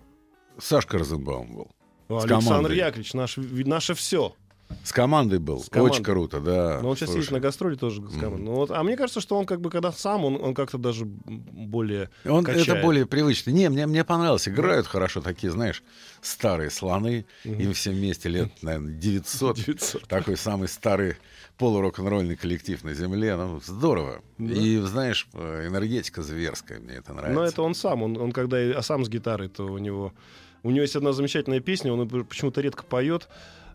Сашка 0.60 0.98
Розенбаум 0.98 1.56
был. 1.56 1.72
Александр 2.10 2.72
Яковлевич, 2.72 3.14
наш, 3.14 3.38
наше 3.38 3.94
все. 3.96 4.36
С 4.84 4.92
командой 4.92 5.40
был. 5.40 5.62
С 5.62 5.70
командой. 5.70 5.96
Очень 5.96 6.04
круто, 6.04 6.40
да. 6.40 6.80
Но 6.82 6.90
он 6.90 6.96
сейчас 6.96 7.10
Слушай. 7.10 7.22
едет 7.22 7.32
на 7.32 7.40
гастроли 7.40 7.76
тоже 7.76 8.02
с 8.02 8.14
командой. 8.14 8.42
Mm. 8.42 8.46
Ну, 8.46 8.52
вот, 8.54 8.72
а 8.72 8.84
мне 8.84 8.98
кажется, 8.98 9.22
что 9.22 9.38
он 9.38 9.46
как 9.46 9.62
бы 9.62 9.70
когда 9.70 9.92
сам, 9.92 10.26
он, 10.26 10.36
он 10.42 10.54
как-то 10.54 10.78
даже 10.78 11.06
более 11.06 12.10
он, 12.26 12.46
Это 12.46 12.76
более 12.76 13.06
привычно. 13.06 13.52
Не, 13.52 13.70
мне, 13.70 13.86
мне 13.88 14.04
понравилось. 14.04 14.48
Играют 14.48 14.86
mm. 14.86 14.90
хорошо 14.90 15.22
такие, 15.22 15.52
знаешь, 15.52 15.84
старые 16.22 16.70
слоны. 16.70 17.26
Mm. 17.46 17.62
Им 17.62 17.74
все 17.74 17.92
вместе 17.92 18.30
лет, 18.30 18.52
наверное, 18.62 18.94
900. 18.94 19.58
900. 19.58 20.08
Такой 20.08 20.38
самый 20.38 20.68
старый 20.68 21.16
полурок-н-ролльный 21.58 22.36
коллектив 22.36 22.84
на 22.84 22.94
земле. 22.94 23.36
Ну, 23.36 23.62
здорово. 23.64 24.22
Да. 24.38 24.54
И, 24.54 24.78
знаешь, 24.80 25.28
энергетика 25.34 26.22
зверская. 26.22 26.80
Мне 26.80 26.96
это 26.96 27.14
нравится. 27.14 27.40
Но 27.40 27.46
это 27.46 27.62
он 27.62 27.76
сам. 27.76 28.04
Он, 28.04 28.18
он 28.18 28.32
когда 28.32 28.58
а 28.58 28.82
сам 28.82 29.06
с 29.06 29.10
гитарой, 29.10 29.50
то 29.50 29.66
у 29.66 29.78
него... 29.78 30.14
У 30.64 30.72
него 30.72 30.84
есть 30.84 30.96
одна 30.96 31.12
замечательная 31.12 31.60
песня, 31.60 31.92
он 31.92 32.08
почему-то 32.08 32.62
редко 32.62 32.84
поет 32.84 33.28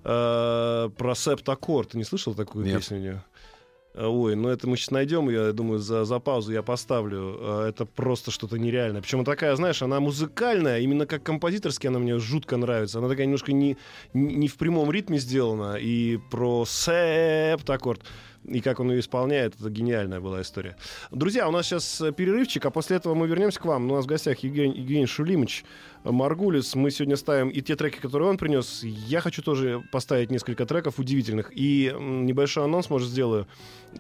э, 0.09 0.91
про 0.97 1.15
септаккорд. 1.15 1.91
Ты 1.91 1.99
не 1.99 2.05
слышал 2.05 2.35
такую 2.35 2.65
Нет. 2.65 2.79
песню 2.79 2.97
у 2.97 3.01
нее? 3.01 3.25
Э, 3.95 4.07
ой, 4.07 4.37
ну 4.37 4.49
это 4.49 4.69
мы 4.69 4.77
сейчас 4.77 4.91
найдем, 4.91 5.29
я 5.29 5.53
думаю, 5.53 5.79
за, 5.81 6.05
за 6.05 6.19
паузу 6.19 6.53
я 6.53 6.63
поставлю. 6.63 7.37
Э, 7.41 7.67
это 7.69 7.85
просто 7.85 8.31
что-то 8.31 8.59
нереальное. 8.59 9.03
Причем 9.03 9.25
такая, 9.25 9.55
знаешь, 9.57 9.83
она 9.83 10.01
музыкальная, 10.01 10.81
именно 10.81 11.07
как 11.07 11.23
композиторски 11.23 11.87
она 11.87 11.99
мне 11.99 12.19
жутко 12.19 12.57
нравится. 12.57 12.99
Она 12.99 13.09
такая 13.09 13.27
немножко 13.27 13.53
не, 13.53 13.77
не 14.15 14.49
в 14.49 14.57
прямом 14.57 14.91
ритме 14.91 15.19
сделана. 15.19 15.77
И 15.79 16.19
про 16.31 16.65
септаккорд 16.65 18.03
и 18.49 18.61
как 18.61 18.81
он 18.81 18.91
ее 18.91 19.01
исполняет, 19.01 19.55
это 19.59 19.71
гениальная 19.71 20.21
была 20.21 20.43
история. 20.43 20.77
Друзья, 21.11 21.49
у 21.49 21.51
нас 21.51 21.67
сейчас 21.67 22.03
перерывчик, 22.17 22.65
а 22.67 22.71
после 22.71 22.97
этого 22.97 23.15
мы 23.15 23.27
вернемся 23.27 23.61
к 23.61 23.65
вам. 23.65 23.91
У 23.91 23.95
нас 23.95 24.05
в 24.05 24.09
гостях 24.09 24.39
Евгений, 24.41 24.79
Евгений 24.79 25.07
Шулимович, 25.07 25.65
Маргулис. 26.05 26.75
Мы 26.75 26.91
сегодня 26.91 27.17
ставим 27.17 27.49
и 27.49 27.61
те 27.61 27.77
треки, 27.77 27.99
которые 27.99 28.31
он 28.31 28.39
принес. 28.39 28.83
Я 28.83 29.21
хочу 29.21 29.43
тоже 29.43 29.83
поставить 29.93 30.31
несколько 30.31 30.67
треков 30.67 30.99
удивительных. 30.99 31.51
И 31.55 31.95
небольшой 31.99 32.65
анонс, 32.65 32.91
может, 32.91 33.09
сделаю. 33.09 33.47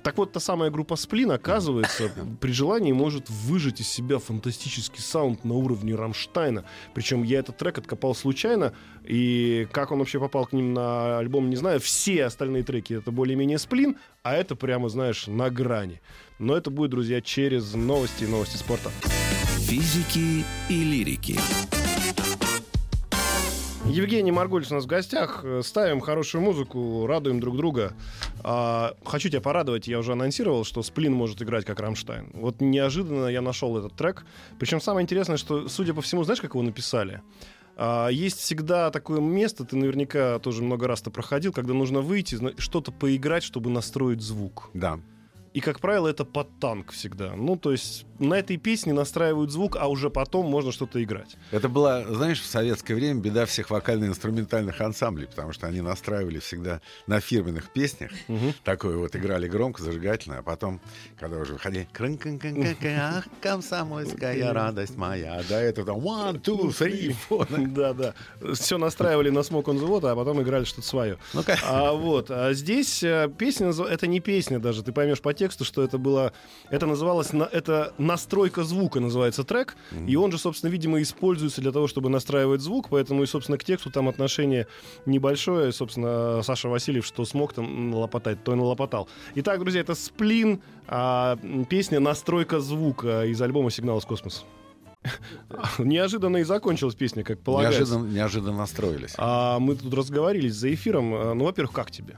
Так 0.02 0.18
вот, 0.18 0.32
та 0.32 0.40
самая 0.40 0.70
группа 0.70 0.96
Сплин, 0.96 1.30
оказывается, 1.30 2.10
при 2.40 2.52
желании 2.52 2.92
может 2.92 3.28
выжать 3.28 3.80
из 3.80 3.88
себя 3.88 4.18
фантастический 4.18 5.02
саунд 5.02 5.44
на 5.44 5.54
уровне 5.54 5.94
Рамштайна. 5.94 6.64
Причем 6.94 7.22
я 7.22 7.40
этот 7.40 7.56
трек 7.56 7.78
откопал 7.78 8.14
случайно. 8.14 8.72
И 9.04 9.66
как 9.72 9.90
он 9.92 9.98
вообще 9.98 10.20
попал 10.20 10.46
к 10.46 10.52
ним 10.52 10.74
на 10.74 11.18
альбом, 11.18 11.50
не 11.50 11.56
знаю. 11.56 11.80
Все 11.80 12.24
остальные 12.24 12.62
треки 12.62 12.94
это 12.94 13.10
более-менее 13.10 13.58
Сплин, 13.58 13.96
а 14.22 14.34
это 14.34 14.56
прямо, 14.56 14.88
знаешь, 14.88 15.26
на 15.26 15.50
грани. 15.50 16.00
Но 16.38 16.56
это 16.56 16.70
будет, 16.70 16.90
друзья, 16.90 17.20
через 17.20 17.74
новости 17.74 18.24
и 18.24 18.28
новости 18.28 18.56
спорта. 18.56 18.90
Физики 19.58 20.44
и 20.68 20.84
лирики. 20.84 21.38
Евгений 23.88 24.30
Маргулис 24.30 24.70
у 24.70 24.74
нас 24.74 24.84
в 24.84 24.86
гостях. 24.86 25.44
Ставим 25.62 26.00
хорошую 26.00 26.42
музыку, 26.42 27.06
радуем 27.06 27.40
друг 27.40 27.56
друга. 27.56 27.94
А, 28.44 28.94
хочу 29.04 29.30
тебя 29.30 29.40
порадовать, 29.40 29.88
я 29.88 29.98
уже 29.98 30.12
анонсировал, 30.12 30.64
что 30.64 30.82
Сплин 30.82 31.14
может 31.14 31.40
играть 31.40 31.64
как 31.64 31.80
Рамштайн. 31.80 32.30
Вот 32.34 32.60
неожиданно 32.60 33.26
я 33.28 33.40
нашел 33.40 33.76
этот 33.78 33.96
трек. 33.96 34.26
Причем 34.58 34.80
самое 34.80 35.04
интересное, 35.04 35.38
что, 35.38 35.68
судя 35.68 35.94
по 35.94 36.02
всему, 36.02 36.22
знаешь, 36.22 36.40
как 36.40 36.54
его 36.54 36.62
написали? 36.62 37.22
А, 37.76 38.08
есть 38.08 38.38
всегда 38.38 38.90
такое 38.90 39.20
место, 39.20 39.64
ты 39.64 39.76
наверняка 39.76 40.38
тоже 40.38 40.62
много 40.62 40.86
раз 40.86 41.00
то 41.00 41.10
проходил, 41.10 41.52
когда 41.52 41.72
нужно 41.72 42.00
выйти, 42.00 42.38
что-то 42.58 42.92
поиграть, 42.92 43.42
чтобы 43.42 43.70
настроить 43.70 44.20
звук. 44.20 44.70
Да. 44.74 45.00
И, 45.54 45.60
как 45.60 45.80
правило, 45.80 46.08
это 46.08 46.24
под 46.24 46.60
танк 46.60 46.92
всегда. 46.92 47.34
Ну, 47.34 47.56
то 47.56 47.72
есть 47.72 48.04
на 48.18 48.34
этой 48.34 48.56
песне 48.56 48.92
настраивают 48.92 49.50
звук, 49.50 49.76
а 49.78 49.88
уже 49.88 50.10
потом 50.10 50.46
можно 50.46 50.72
что-то 50.72 51.02
играть. 51.02 51.36
Это 51.50 51.68
была, 51.68 52.04
знаешь, 52.04 52.40
в 52.40 52.46
советское 52.46 52.94
время 52.94 53.20
беда 53.20 53.46
всех 53.46 53.70
вокально-инструментальных 53.70 54.80
ансамблей, 54.80 55.26
потому 55.26 55.52
что 55.52 55.66
они 55.66 55.80
настраивали 55.80 56.38
всегда 56.38 56.80
на 57.06 57.20
фирменных 57.20 57.72
песнях. 57.72 58.10
Угу. 58.28 58.54
Такое 58.64 58.96
вот 58.96 59.14
играли 59.16 59.48
громко, 59.48 59.82
зажигательно, 59.82 60.38
а 60.38 60.42
потом, 60.42 60.80
когда 61.18 61.38
уже 61.38 61.54
выходили 61.54 61.88
ах, 62.98 63.26
комсомольская 63.40 64.52
радость 64.52 64.96
моя, 64.96 65.42
да, 65.48 65.60
это 65.60 65.84
там 65.84 65.98
one, 65.98 66.40
two, 66.40 66.68
three, 66.68 67.14
four. 67.28 67.46
Да, 67.68 67.92
да. 67.92 68.14
Все 68.54 68.78
настраивали 68.78 69.30
на 69.30 69.42
the 69.78 69.88
Water, 69.88 70.08
а 70.10 70.16
потом 70.16 70.42
играли 70.42 70.64
что-то 70.64 70.86
свое. 70.86 71.18
Ну, 71.34 71.42
а 71.64 71.92
вот, 71.92 72.30
а 72.30 72.52
здесь 72.52 73.04
песня, 73.38 73.70
это 73.70 74.06
не 74.06 74.20
песня 74.20 74.58
даже, 74.58 74.82
ты 74.82 74.92
поймешь 74.92 75.20
по 75.20 75.34
тексту, 75.34 75.64
что 75.64 75.82
это 75.82 75.98
было, 75.98 76.32
это 76.70 76.86
называлось, 76.86 77.30
это 77.32 77.94
настройка 78.08 78.64
звука 78.64 78.98
называется 78.98 79.44
трек, 79.44 79.76
mm-hmm. 79.92 80.08
и 80.08 80.16
он 80.16 80.32
же, 80.32 80.38
собственно, 80.38 80.70
видимо, 80.70 81.00
используется 81.00 81.60
для 81.60 81.70
того, 81.70 81.86
чтобы 81.86 82.08
настраивать 82.08 82.60
звук, 82.60 82.88
поэтому 82.90 83.22
и, 83.22 83.26
собственно, 83.26 83.56
к 83.58 83.64
тексту 83.64 83.90
там 83.90 84.08
отношение 84.08 84.66
небольшое, 85.06 85.70
собственно, 85.72 86.42
Саша 86.42 86.68
Васильев, 86.68 87.06
что 87.06 87.24
смог 87.24 87.52
там 87.52 87.94
лопотать, 87.94 88.42
то 88.42 88.52
и 88.52 88.56
налопотал. 88.56 89.08
Итак, 89.36 89.60
друзья, 89.60 89.82
это 89.82 89.94
«Сплин», 89.94 90.60
а, 90.88 91.38
песня 91.68 92.00
«Настройка 92.00 92.58
звука» 92.58 93.24
из 93.26 93.40
альбома 93.40 93.70
«Сигнал 93.70 93.98
из 93.98 94.04
космоса». 94.04 94.42
Неожиданно 95.78 96.38
и 96.38 96.42
закончилась 96.42 96.94
песня, 96.94 97.22
как 97.22 97.40
полагается. 97.40 97.80
Неожиданно, 97.82 98.14
неожиданно 98.14 98.58
настроились. 98.58 99.14
А 99.16 99.58
мы 99.58 99.76
тут 99.76 99.94
разговорились 99.94 100.54
за 100.54 100.74
эфиром. 100.74 101.38
Ну, 101.38 101.44
во-первых, 101.44 101.72
как 101.72 101.90
тебе? 101.90 102.16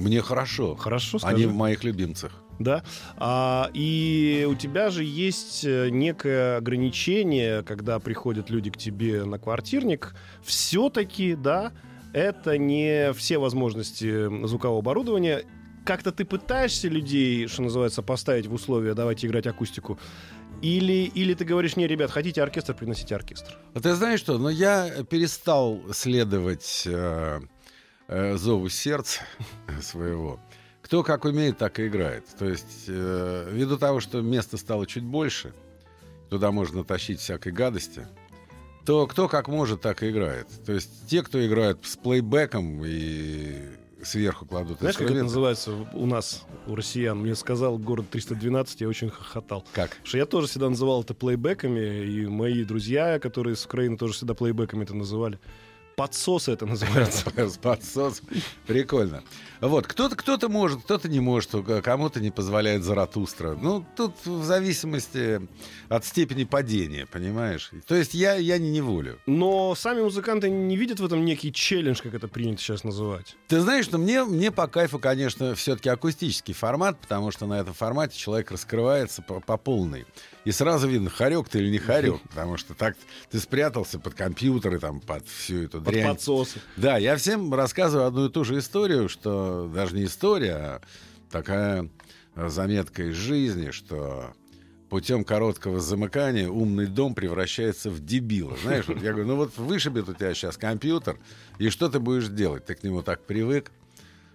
Мне 0.00 0.22
хорошо. 0.22 0.74
Хорошо, 0.76 1.18
скажи. 1.18 1.36
Они 1.36 1.46
в 1.46 1.54
моих 1.54 1.84
любимцах. 1.84 2.32
Да. 2.58 2.82
А, 3.16 3.70
и 3.72 4.46
у 4.48 4.54
тебя 4.54 4.90
же 4.90 5.02
есть 5.02 5.64
э, 5.64 5.88
некое 5.90 6.58
ограничение, 6.58 7.62
когда 7.62 7.98
приходят 7.98 8.50
люди 8.50 8.70
к 8.70 8.76
тебе 8.76 9.24
на 9.24 9.38
квартирник. 9.38 10.14
Все-таки, 10.42 11.34
да, 11.34 11.72
это 12.12 12.58
не 12.58 13.12
все 13.14 13.38
возможности 13.38 14.46
звукового 14.46 14.80
оборудования. 14.80 15.44
Как-то 15.86 16.12
ты 16.12 16.24
пытаешься 16.26 16.88
людей, 16.88 17.46
что 17.46 17.62
называется, 17.62 18.02
поставить 18.02 18.46
в 18.46 18.52
условия, 18.52 18.94
давайте 18.94 19.26
играть 19.26 19.46
акустику. 19.46 19.98
Или, 20.60 21.10
или 21.14 21.32
ты 21.32 21.46
говоришь, 21.46 21.76
не, 21.76 21.86
ребят, 21.86 22.10
хотите 22.10 22.42
оркестр, 22.42 22.74
приносите 22.74 23.14
оркестр. 23.14 23.56
А 23.72 23.80
ты 23.80 23.94
знаешь 23.94 24.20
что? 24.20 24.36
Но 24.36 24.50
я 24.50 25.04
перестал 25.08 25.80
следовать 25.92 26.82
э, 26.86 27.40
э, 28.10 28.36
зову 28.36 28.68
сердца 28.68 29.22
своего. 29.80 30.40
Кто 30.82 31.02
как 31.02 31.24
умеет, 31.24 31.58
так 31.58 31.78
и 31.78 31.86
играет. 31.86 32.24
То 32.38 32.46
есть, 32.48 32.84
э, 32.88 33.48
ввиду 33.52 33.78
того, 33.78 34.00
что 34.00 34.20
места 34.20 34.56
стало 34.56 34.86
чуть 34.86 35.04
больше, 35.04 35.54
туда 36.28 36.50
можно 36.50 36.84
тащить 36.84 37.20
всякой 37.20 37.52
гадости, 37.52 38.06
то 38.84 39.06
кто 39.06 39.28
как 39.28 39.48
может, 39.48 39.80
так 39.80 40.02
и 40.02 40.10
играет. 40.10 40.48
То 40.66 40.72
есть 40.72 41.06
те, 41.06 41.22
кто 41.22 41.44
играет 41.46 41.78
с 41.84 41.96
плейбеком 41.96 42.82
и 42.84 43.68
сверху 44.02 44.46
кладут 44.46 44.78
Знаешь, 44.80 44.96
как 44.96 45.10
это 45.10 45.22
называется 45.22 45.72
у 45.92 46.06
нас, 46.06 46.44
у 46.66 46.74
россиян? 46.74 47.18
Мне 47.18 47.34
сказал 47.34 47.78
город 47.78 48.06
312, 48.10 48.80
я 48.80 48.88
очень 48.88 49.10
хохотал. 49.10 49.64
Как? 49.72 49.90
Потому 49.90 50.06
что 50.06 50.18
я 50.18 50.26
тоже 50.26 50.46
всегда 50.48 50.70
называл 50.70 51.02
это 51.02 51.14
плейбеками, 51.14 52.04
и 52.04 52.26
мои 52.26 52.64
друзья, 52.64 53.18
которые 53.18 53.54
с 53.54 53.64
Украины, 53.64 53.96
тоже 53.96 54.14
всегда 54.14 54.34
плейбеками 54.34 54.84
это 54.84 54.94
называли. 54.94 55.38
Подсосы 56.00 56.52
это 56.52 56.64
называется. 56.66 57.26
Подсос. 57.60 58.22
Прикольно. 58.66 59.22
Вот, 59.60 59.86
кто-то, 59.86 60.16
кто-то 60.16 60.48
может, 60.48 60.80
кто-то 60.80 61.10
не 61.10 61.20
может, 61.20 61.50
кому-то 61.84 62.20
не 62.20 62.30
позволяет 62.30 62.82
Заратустра. 62.82 63.54
Ну, 63.54 63.84
тут 63.94 64.14
в 64.24 64.42
зависимости 64.42 65.46
от 65.90 66.06
степени 66.06 66.44
падения, 66.44 67.04
понимаешь? 67.04 67.70
То 67.86 67.94
есть 67.94 68.14
я, 68.14 68.36
я 68.36 68.56
не 68.56 68.70
неволю. 68.70 69.18
Но 69.26 69.74
сами 69.74 70.00
музыканты 70.00 70.48
не 70.48 70.74
видят 70.78 71.00
в 71.00 71.04
этом 71.04 71.22
некий 71.22 71.52
челлендж, 71.52 72.00
как 72.02 72.14
это 72.14 72.28
принято 72.28 72.62
сейчас 72.62 72.82
называть. 72.82 73.36
Ты 73.48 73.60
знаешь, 73.60 73.84
что 73.84 73.98
мне, 73.98 74.24
мне 74.24 74.50
по 74.50 74.68
кайфу, 74.68 74.98
конечно, 74.98 75.54
все-таки 75.54 75.90
акустический 75.90 76.54
формат, 76.54 76.98
потому 76.98 77.30
что 77.30 77.44
на 77.44 77.60
этом 77.60 77.74
формате 77.74 78.16
человек 78.16 78.50
раскрывается 78.50 79.20
по, 79.20 79.40
по 79.40 79.58
полной. 79.58 80.06
И 80.44 80.52
сразу 80.52 80.88
видно, 80.88 81.10
хорек 81.10 81.48
ты 81.48 81.58
или 81.58 81.70
не 81.70 81.78
хорек, 81.78 82.20
потому 82.30 82.56
что 82.56 82.74
так 82.74 82.96
ты 83.30 83.38
спрятался 83.38 83.98
под 83.98 84.14
компьютеры, 84.14 84.78
там, 84.78 85.00
под 85.00 85.26
всю 85.26 85.64
эту 85.64 85.80
Под 85.82 85.92
дрянь. 85.92 86.08
подсосы. 86.08 86.60
Да, 86.76 86.96
я 86.96 87.16
всем 87.16 87.52
рассказываю 87.52 88.06
одну 88.06 88.26
и 88.26 88.30
ту 88.30 88.44
же 88.44 88.58
историю, 88.58 89.08
что 89.08 89.70
даже 89.74 89.94
не 89.94 90.04
история, 90.04 90.54
а 90.54 90.80
такая 91.30 91.88
э, 92.36 92.48
заметка 92.48 93.10
из 93.10 93.14
жизни, 93.16 93.70
что 93.70 94.32
путем 94.88 95.24
короткого 95.24 95.78
замыкания 95.78 96.48
умный 96.48 96.86
дом 96.86 97.14
превращается 97.14 97.90
в 97.90 98.04
дебила. 98.04 98.56
Знаешь, 98.62 98.88
вот 98.88 99.00
я 99.02 99.10
говорю, 99.12 99.28
ну 99.28 99.36
вот 99.36 99.56
вышибет 99.56 100.08
у 100.08 100.14
тебя 100.14 100.34
сейчас 100.34 100.56
компьютер, 100.56 101.18
и 101.58 101.68
что 101.68 101.88
ты 101.88 102.00
будешь 102.00 102.28
делать? 102.28 102.64
Ты 102.64 102.74
к 102.74 102.82
нему 102.82 103.02
так 103.02 103.24
привык. 103.24 103.70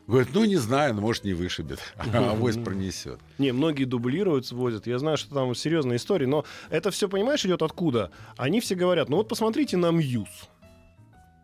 Говорит, 0.07 0.29
ну 0.33 0.45
не 0.45 0.57
знаю, 0.57 0.93
ну, 0.93 1.01
может 1.01 1.23
не 1.23 1.33
вышибет, 1.33 1.79
а 1.97 2.31
авось 2.31 2.57
пронесет. 2.57 3.19
Не, 3.39 3.51
многие 3.51 3.85
дублируют, 3.85 4.45
свозят. 4.45 4.85
Я 4.85 4.99
знаю, 4.99 5.17
что 5.17 5.33
там 5.33 5.55
серьезная 5.55 5.97
история, 5.97 6.27
но 6.27 6.45
это 6.69 6.91
все, 6.91 7.09
понимаешь, 7.09 7.43
идет 7.45 7.63
откуда? 7.63 8.11
Они 8.37 8.59
все 8.59 8.75
говорят, 8.75 9.09
ну 9.09 9.17
вот 9.17 9.27
посмотрите 9.27 9.77
на 9.77 9.91
Мьюз. 9.91 10.29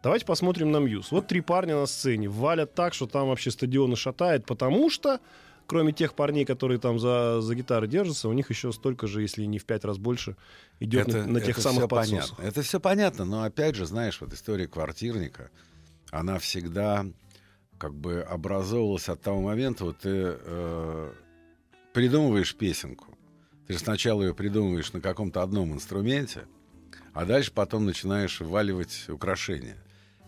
Давайте 0.04 0.26
посмотрим 0.26 0.72
на 0.72 0.78
Мьюз. 0.78 1.12
Вот 1.12 1.28
три 1.28 1.42
парня 1.42 1.76
на 1.76 1.86
сцене 1.86 2.28
валят 2.28 2.74
так, 2.76 2.94
что 2.94 3.08
там 3.08 3.30
вообще 3.30 3.52
стадионы 3.52 3.96
шатает, 3.96 4.46
потому 4.46 4.90
что 4.90 5.20
кроме 5.66 5.94
тех 5.94 6.14
парней, 6.16 6.44
которые 6.44 6.80
там 6.80 7.00
за, 7.00 7.40
за 7.42 7.56
гитары 7.56 7.88
держатся, 7.88 8.28
у 8.28 8.34
них 8.34 8.50
еще 8.50 8.74
столько 8.74 9.08
же, 9.08 9.22
если 9.22 9.46
не 9.46 9.58
в 9.58 9.66
пять 9.66 9.86
раз 9.86 9.98
больше, 9.98 10.36
идет 10.80 11.08
на, 11.08 11.26
на 11.26 11.40
тех 11.40 11.58
это 11.58 11.62
самых 11.62 11.88
подсосах. 11.88 12.36
понятно. 12.36 12.44
Это 12.48 12.62
все 12.62 12.80
понятно, 12.80 13.26
но 13.26 13.44
опять 13.44 13.76
же, 13.76 13.86
знаешь, 13.86 14.20
вот 14.20 14.34
история 14.34 14.68
квартирника, 14.68 15.50
она 16.12 16.40
всегда 16.40 17.06
как 17.82 17.96
бы 17.96 18.22
образовывалась 18.22 19.10
от 19.10 19.22
того 19.24 19.42
момента, 19.42 19.86
вот 19.86 19.98
ты 19.98 20.36
э, 20.38 21.14
придумываешь 21.94 22.56
песенку, 22.56 23.18
ты 23.66 23.74
же 23.74 23.80
сначала 23.80 24.22
ее 24.22 24.36
придумываешь 24.36 24.94
на 24.94 25.02
каком-то 25.02 25.42
одном 25.42 25.74
инструменте, 25.74 26.44
а 27.14 27.26
дальше 27.26 27.52
потом 27.52 27.86
начинаешь 27.86 28.40
вваливать 28.40 29.10
украшения. 29.10 29.78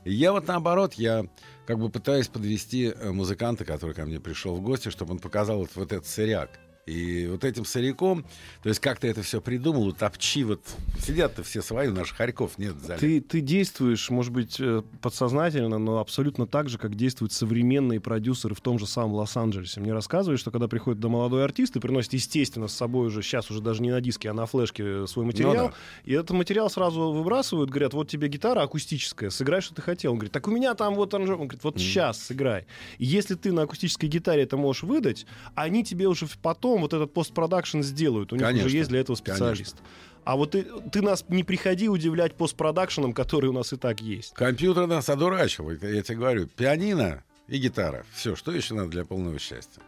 И 0.04 0.12
я 0.12 0.32
вот 0.32 0.48
наоборот, 0.48 0.96
я 0.96 1.28
как 1.68 1.78
бы 1.78 1.92
пытаюсь 1.92 2.28
подвести 2.28 2.86
э, 2.86 3.12
музыканта, 3.12 3.66
который 3.66 3.94
ко 3.94 4.04
мне 4.04 4.20
пришел 4.20 4.56
в 4.56 4.62
гости, 4.62 4.89
чтобы 4.89 5.12
он 5.12 5.20
показал 5.20 5.60
вот, 5.60 5.70
вот 5.76 5.92
этот 5.92 6.08
сыряк. 6.08 6.60
И 6.86 7.28
вот 7.28 7.46
этим 7.46 7.63
сырьяком, 7.63 8.26
то 8.62 8.69
есть 8.69 8.82
как 8.82 9.00
ты 9.00 9.08
это 9.08 9.22
все 9.24 9.39
придумал, 9.39 9.88
утопчи, 9.88 10.43
вот 10.43 10.62
сидят-то 11.00 11.41
все 11.41 11.62
свои, 11.62 11.88
у 11.88 11.93
наших 11.93 12.17
хорьков 12.17 12.58
нет 12.58 12.74
в 12.76 12.86
зале. 12.86 13.00
Ты, 13.00 13.22
ты 13.22 13.39
действуешь, 13.39 14.10
может 14.10 14.34
быть, 14.34 14.58
э, 14.60 14.84
подсознательно, 15.02 15.78
но 15.78 16.00
абсолютно 16.00 16.46
так 16.46 16.67
же, 16.67 16.78
как 16.78 16.96
действуют 16.96 17.32
современные 17.32 18.02
продюсеры 18.02 18.54
в 18.54 18.60
том 18.60 18.80
же 18.80 18.86
самом 18.86 19.13
Лос-Анджелесе. 19.13 19.80
Мне 19.80 19.93
рассказывают, 19.93 20.41
что 20.41 20.52
когда 20.52 20.67
приходит 20.67 21.00
до 21.00 21.08
молодой 21.08 21.46
артист 21.46 21.78
и 21.78 21.80
приносит, 21.80 22.12
естественно, 22.13 22.67
с 22.67 22.74
собой 22.74 23.08
уже, 23.08 23.22
сейчас 23.22 23.50
уже 23.50 23.62
даже 23.62 23.82
не 23.82 23.91
на 23.91 24.02
диске, 24.02 24.30
а 24.30 24.34
на 24.34 24.46
флешке 24.46 24.84
э, 24.84 25.06
свой 25.08 25.26
материал, 25.26 25.54
Ну 25.54 25.67
да. 25.69 25.74
и 26.04 26.12
этот 26.12 26.32
материал 26.32 26.69
сразу 26.69 27.12
выбрасывают, 27.12 27.69
говорят, 27.69 27.93
вот 27.93 28.10
тебе 28.10 28.28
гитара 28.28 28.62
акустическая, 28.62 29.30
сыграй, 29.30 29.62
что 29.62 29.74
ты 29.74 29.82
хотел. 29.82 30.12
Он 30.12 30.17
говорит, 30.17 30.34
так 30.34 30.48
у 30.50 30.52
меня 30.52 30.74
там 30.74 30.96
вот 30.96 31.13
аранжировка. 31.13 31.41
Он 31.43 31.48
говорит, 31.48 31.63
вот 31.63 31.78
сейчас 31.78 32.22
сыграй. 32.22 32.65
И 32.98 33.06
если 33.06 33.36
ты 33.36 33.54
на 33.54 33.62
акустической 33.62 34.10
гитаре 34.10 34.43
это 34.43 34.58
можешь 34.58 34.84
выдать, 34.84 35.26
они 35.56 35.86
тебе 35.86 36.08
уже 36.08 36.28
потом 36.41 36.72
вот 36.79 36.93
этот 36.93 37.13
постпродакшн 37.13 37.81
сделают. 37.81 38.31
У 38.33 38.36
них 38.36 38.45
Конечно. 38.45 38.67
уже 38.67 38.77
есть 38.77 38.89
для 38.89 38.99
этого 38.99 39.15
специалист. 39.15 39.77
А 40.25 40.36
вот 40.38 40.51
ты, 40.51 40.63
ты 40.91 41.01
нас 41.01 41.25
не 41.27 41.43
приходи 41.43 41.89
удивлять 41.89 42.36
постпродакшеном, 42.36 43.13
который 43.13 43.47
у 43.49 43.53
нас 43.53 43.73
и 43.73 43.75
так 43.77 43.99
есть. 44.01 44.33
Компьютер 44.33 44.88
нас 44.88 45.09
одурачил, 45.09 45.69
это 45.69 45.88
я 45.88 46.01
тебе 46.01 46.17
говорю. 46.17 46.47
Пианино 46.47 47.23
и 47.47 47.57
гитара. 47.57 48.05
Все, 48.13 48.36
что 48.36 48.51
еще 48.53 48.73
надо 48.73 48.89
для 48.89 49.03
полного 49.05 49.38
счастья? 49.39 49.81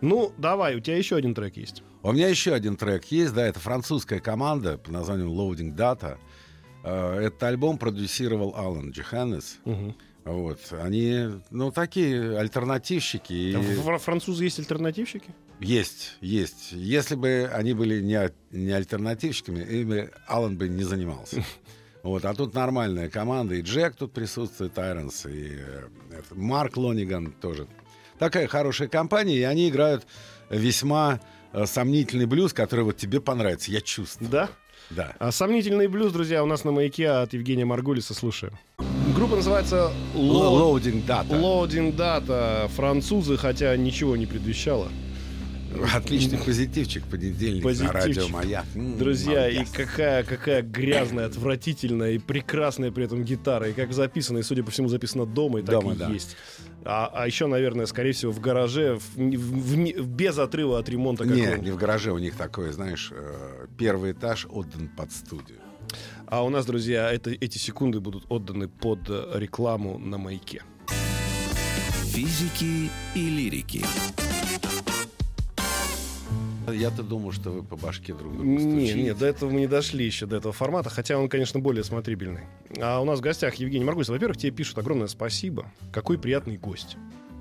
Ну, 0.00 0.32
давай, 0.38 0.76
у 0.76 0.80
тебя 0.80 0.96
еще 0.96 1.16
один 1.16 1.34
трек 1.34 1.58
есть. 1.58 1.82
У 2.02 2.12
меня 2.12 2.28
еще 2.28 2.54
один 2.54 2.76
трек 2.76 3.04
есть, 3.06 3.34
да, 3.34 3.46
это 3.46 3.60
французская 3.60 4.18
команда 4.20 4.78
под 4.78 4.92
названием 4.92 5.28
Loading 5.28 5.76
Data. 5.76 6.16
Э, 6.82 7.18
Этот 7.26 7.42
альбом 7.42 7.76
продюсировал 7.76 8.54
Алан 8.56 8.92
Джиханес. 8.92 9.58
Мгм. 9.66 9.94
Вот, 10.24 10.58
они, 10.72 11.28
ну, 11.50 11.70
такие 11.70 12.38
альтернативщики. 12.38 13.32
и- 13.32 13.52
фр- 13.52 13.98
французы 13.98 14.44
есть 14.44 14.58
альтернативщики? 14.58 15.34
Есть, 15.60 16.16
есть. 16.20 16.72
Если 16.72 17.14
бы 17.14 17.50
они 17.52 17.74
были 17.74 18.00
не, 18.00 18.30
не 18.50 18.72
альтернативщиками, 18.72 19.62
ими 19.62 20.10
Алан 20.26 20.56
бы 20.56 20.68
не 20.68 20.84
занимался. 20.84 21.44
Вот, 22.02 22.24
а 22.24 22.32
тут 22.32 22.54
нормальная 22.54 23.10
команда, 23.10 23.56
и 23.56 23.60
Джек 23.60 23.94
тут 23.94 24.14
присутствует, 24.14 24.78
Айронс, 24.78 25.26
и 25.26 25.58
э, 25.58 25.82
Марк 26.30 26.78
Лониган 26.78 27.30
тоже. 27.30 27.66
Такая 28.18 28.46
хорошая 28.46 28.88
компания, 28.88 29.36
и 29.36 29.42
они 29.42 29.68
играют 29.68 30.06
весьма 30.48 31.20
э, 31.52 31.66
сомнительный 31.66 32.24
блюз, 32.24 32.54
который 32.54 32.86
вот 32.86 32.96
тебе 32.96 33.20
понравится, 33.20 33.70
я 33.70 33.82
чувствую. 33.82 34.30
Да? 34.30 34.48
Да. 34.88 35.14
А 35.18 35.30
сомнительный 35.30 35.88
блюз, 35.88 36.14
друзья, 36.14 36.42
у 36.42 36.46
нас 36.46 36.64
на 36.64 36.70
маяке 36.72 37.06
от 37.10 37.34
Евгения 37.34 37.66
Маргулиса 37.66 38.14
слушаем. 38.14 38.54
Группа 39.14 39.36
называется 39.36 39.92
Load- 40.14 40.80
Loading 40.82 41.06
Data. 41.06 41.28
Loading 41.28 41.94
Data. 41.94 42.66
Французы, 42.68 43.36
хотя 43.36 43.76
ничего 43.76 44.16
не 44.16 44.24
предвещало. 44.24 44.88
Отличный 45.94 46.38
позитивчик 46.38 47.04
понедельник 47.04 47.62
на 47.62 47.68
Позитивчик. 47.70 47.94
радио 47.94 48.28
Маяк. 48.28 48.64
Друзья, 48.74 49.48
и 49.48 49.54
молодец. 49.58 49.72
какая, 49.72 50.24
какая 50.24 50.62
грязная, 50.62 51.26
отвратительная 51.26 52.12
и 52.12 52.18
прекрасная 52.18 52.90
при 52.90 53.04
этом 53.04 53.24
гитара. 53.24 53.68
И 53.68 53.72
как 53.72 53.92
записано, 53.92 54.38
и, 54.38 54.42
судя 54.42 54.64
по 54.64 54.70
всему, 54.70 54.88
записано 54.88 55.26
дома, 55.26 55.60
и 55.60 55.62
так 55.62 55.70
Дома, 55.80 55.92
и 55.92 55.96
да. 55.96 56.08
есть. 56.08 56.36
А, 56.84 57.10
а 57.12 57.26
еще, 57.26 57.46
наверное, 57.46 57.86
скорее 57.86 58.12
всего, 58.12 58.32
в 58.32 58.40
гараже, 58.40 58.94
в- 58.96 59.16
в- 59.16 60.00
в- 60.00 60.06
без 60.08 60.38
отрыва 60.38 60.78
от 60.78 60.88
ремонта 60.88 61.24
Не, 61.24 61.56
не 61.62 61.70
в 61.70 61.76
гараже 61.76 62.10
у 62.12 62.18
них 62.18 62.34
такое, 62.36 62.72
знаешь, 62.72 63.10
э, 63.12 63.66
первый 63.78 64.12
этаж 64.12 64.46
отдан 64.50 64.88
под 64.88 65.12
студию. 65.12 65.58
А 66.26 66.44
у 66.44 66.48
нас, 66.50 66.66
друзья, 66.66 67.10
это, 67.12 67.30
эти 67.30 67.58
секунды 67.58 68.00
будут 68.00 68.24
отданы 68.28 68.68
под 68.68 69.08
рекламу 69.34 69.98
на 69.98 70.18
маяке. 70.18 70.62
Физики 72.06 72.90
и 73.14 73.28
лирики. 73.30 73.84
Я-то 76.68 77.02
думал, 77.02 77.32
что 77.32 77.50
вы 77.50 77.62
по 77.62 77.76
башке 77.76 78.12
друг 78.14 78.32
другу 78.32 78.44
Не, 78.44 78.58
стучите. 78.58 79.02
нет, 79.02 79.18
до 79.18 79.26
этого 79.26 79.50
мы 79.50 79.60
не 79.60 79.66
дошли 79.66 80.04
еще, 80.04 80.26
до 80.26 80.36
этого 80.36 80.52
формата, 80.52 80.90
хотя 80.90 81.18
он, 81.18 81.28
конечно, 81.28 81.60
более 81.60 81.84
смотрибельный. 81.84 82.42
А 82.80 83.00
у 83.00 83.04
нас 83.04 83.18
в 83.18 83.22
гостях 83.22 83.54
Евгений 83.56 83.84
Маргулис. 83.84 84.08
Во-первых, 84.08 84.36
тебе 84.36 84.52
пишут 84.52 84.78
огромное 84.78 85.06
спасибо. 85.08 85.72
Какой 85.92 86.18
приятный 86.18 86.56
гость. 86.56 86.96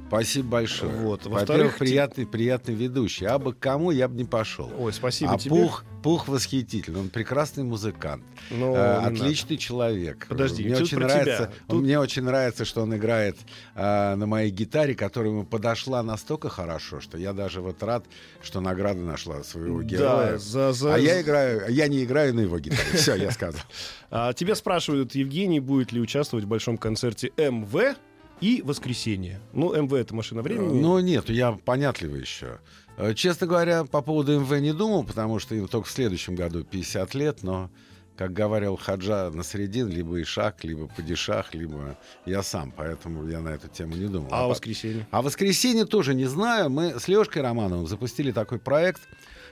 Спасибо 0.09 0.49
большое. 0.49 0.91
Вот. 0.91 1.25
Во-первых, 1.27 1.73
те- 1.73 1.79
приятный, 1.79 2.25
приятный 2.25 2.73
ведущий. 2.73 3.25
А 3.25 3.37
бы 3.37 3.53
кому 3.53 3.91
я 3.91 4.07
бы 4.07 4.15
не 4.15 4.25
пошел. 4.25 4.71
Ой, 4.77 4.91
спасибо 4.91 5.33
а 5.33 5.37
тебе. 5.37 5.51
Пух, 5.51 5.85
Пух 6.01 6.27
восхитительный, 6.27 7.01
он 7.01 7.09
прекрасный 7.09 7.63
музыкант, 7.63 8.23
Ну, 8.49 8.73
э, 8.73 8.95
отличный 9.05 9.57
человек. 9.57 10.27
Подожди, 10.29 10.63
мне 10.63 10.77
очень 10.77 10.97
нравится, 10.97 11.45
тебя. 11.47 11.51
Тут- 11.67 11.83
мне 11.83 11.99
очень 11.99 12.23
нравится, 12.23 12.65
что 12.65 12.81
он 12.83 12.95
играет 12.95 13.37
э, 13.75 14.15
на 14.15 14.25
моей 14.25 14.49
гитаре, 14.49 14.95
которая 14.95 15.31
ему 15.31 15.45
подошла 15.45 16.01
настолько 16.01 16.49
хорошо, 16.49 17.01
что 17.01 17.17
я 17.17 17.33
даже 17.33 17.61
вот 17.61 17.83
рад, 17.83 18.05
что 18.41 18.61
награда 18.61 19.01
нашла 19.01 19.43
своего 19.43 19.77
надо. 19.77 19.89
героя. 19.89 20.31
Да, 20.31 20.37
за, 20.37 20.73
за- 20.73 20.95
А 20.95 20.97
я 20.97 21.21
играю, 21.21 21.65
я 21.69 21.87
не 21.87 22.03
играю 22.03 22.33
на 22.33 22.39
его 22.41 22.57
гитаре. 22.59 22.81
Все, 22.93 23.15
я 23.15 23.31
сказал. 23.31 23.61
А, 24.11 24.33
тебя 24.33 24.55
спрашивают, 24.55 25.13
Евгений, 25.13 25.59
будет 25.59 25.91
ли 25.91 26.01
участвовать 26.01 26.43
в 26.45 26.47
большом 26.47 26.79
концерте 26.79 27.31
МВ 27.37 27.95
и 28.41 28.61
«Воскресенье». 28.65 29.39
Ну, 29.53 29.73
МВ— 29.75 29.93
это 29.93 30.13
машина 30.15 30.41
времени. 30.41 30.79
Ну, 30.81 30.99
нет, 30.99 31.29
я 31.29 31.51
понятливый 31.53 32.21
еще. 32.21 32.59
Э, 32.97 33.13
Честно 33.13 33.47
говоря, 33.47 33.83
по 33.85 34.01
поводу 34.01 34.39
МВ 34.39 34.51
не 34.59 34.73
думал, 34.73 35.03
потому 35.03 35.39
что 35.39 35.55
им 35.55 35.67
только 35.67 35.87
в 35.87 35.91
следующем 35.91 36.35
году 36.35 36.63
50 36.63 37.13
лет, 37.15 37.43
но, 37.43 37.69
как 38.17 38.33
говорил 38.33 38.75
Хаджа 38.77 39.29
Насредин, 39.31 39.87
либо 39.87 40.21
Ишак, 40.21 40.63
либо 40.63 40.87
Падишах, 40.87 41.53
либо 41.53 41.97
я 42.25 42.43
сам, 42.43 42.71
поэтому 42.75 43.27
я 43.27 43.39
на 43.39 43.49
эту 43.49 43.67
тему 43.67 43.95
не 43.95 44.07
думал. 44.07 44.27
а 44.31 44.43
по- 44.43 44.49
«Воскресенье»? 44.49 45.07
а 45.11 45.21
воскресенье 45.21 45.85
тоже 45.85 46.13
не 46.13 46.25
знаю. 46.25 46.69
Мы 46.69 46.99
с 46.99 47.07
Лешкой 47.07 47.41
Романовым 47.41 47.87
запустили 47.87 48.31
такой 48.31 48.59
проект, 48.59 49.01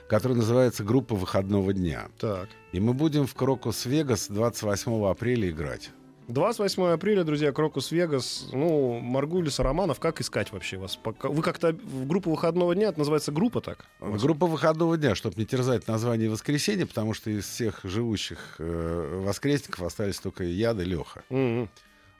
который 0.08 0.36
называется 0.36 0.84
«Группа 0.84 1.14
выходного 1.14 1.72
дня». 1.72 2.08
Так. 2.18 2.48
И 2.72 2.80
мы 2.80 2.92
будем 2.94 3.26
в 3.26 3.34
Крокус 3.34 3.86
Вегас 3.86 4.28
28 4.28 5.04
апреля 5.10 5.48
играть. 5.50 5.90
28 6.28 6.82
апреля, 6.88 7.24
друзья, 7.24 7.52
Крокус 7.52 7.90
Вегас. 7.90 8.50
Ну, 8.52 8.98
Маргулис, 9.00 9.58
Романов, 9.60 9.98
как 9.98 10.20
искать 10.20 10.52
вообще 10.52 10.76
вас? 10.76 10.98
Вы 11.22 11.42
как-то 11.42 11.72
в 11.72 12.06
группу 12.06 12.30
выходного 12.30 12.74
дня, 12.74 12.88
это 12.88 12.98
называется 12.98 13.32
группа 13.32 13.62
так? 13.62 13.86
Группа 13.98 14.46
выходного 14.46 14.98
дня, 14.98 15.14
чтобы 15.14 15.36
не 15.38 15.46
терзать 15.46 15.88
название 15.88 16.28
воскресенья, 16.28 16.84
потому 16.84 17.14
что 17.14 17.30
из 17.30 17.46
всех 17.46 17.80
живущих 17.82 18.56
э, 18.58 19.22
воскресников 19.24 19.80
остались 19.82 20.20
только 20.20 20.44
я 20.44 20.74
да 20.74 20.84
Леха. 20.84 21.24
Мгм. 21.30 21.70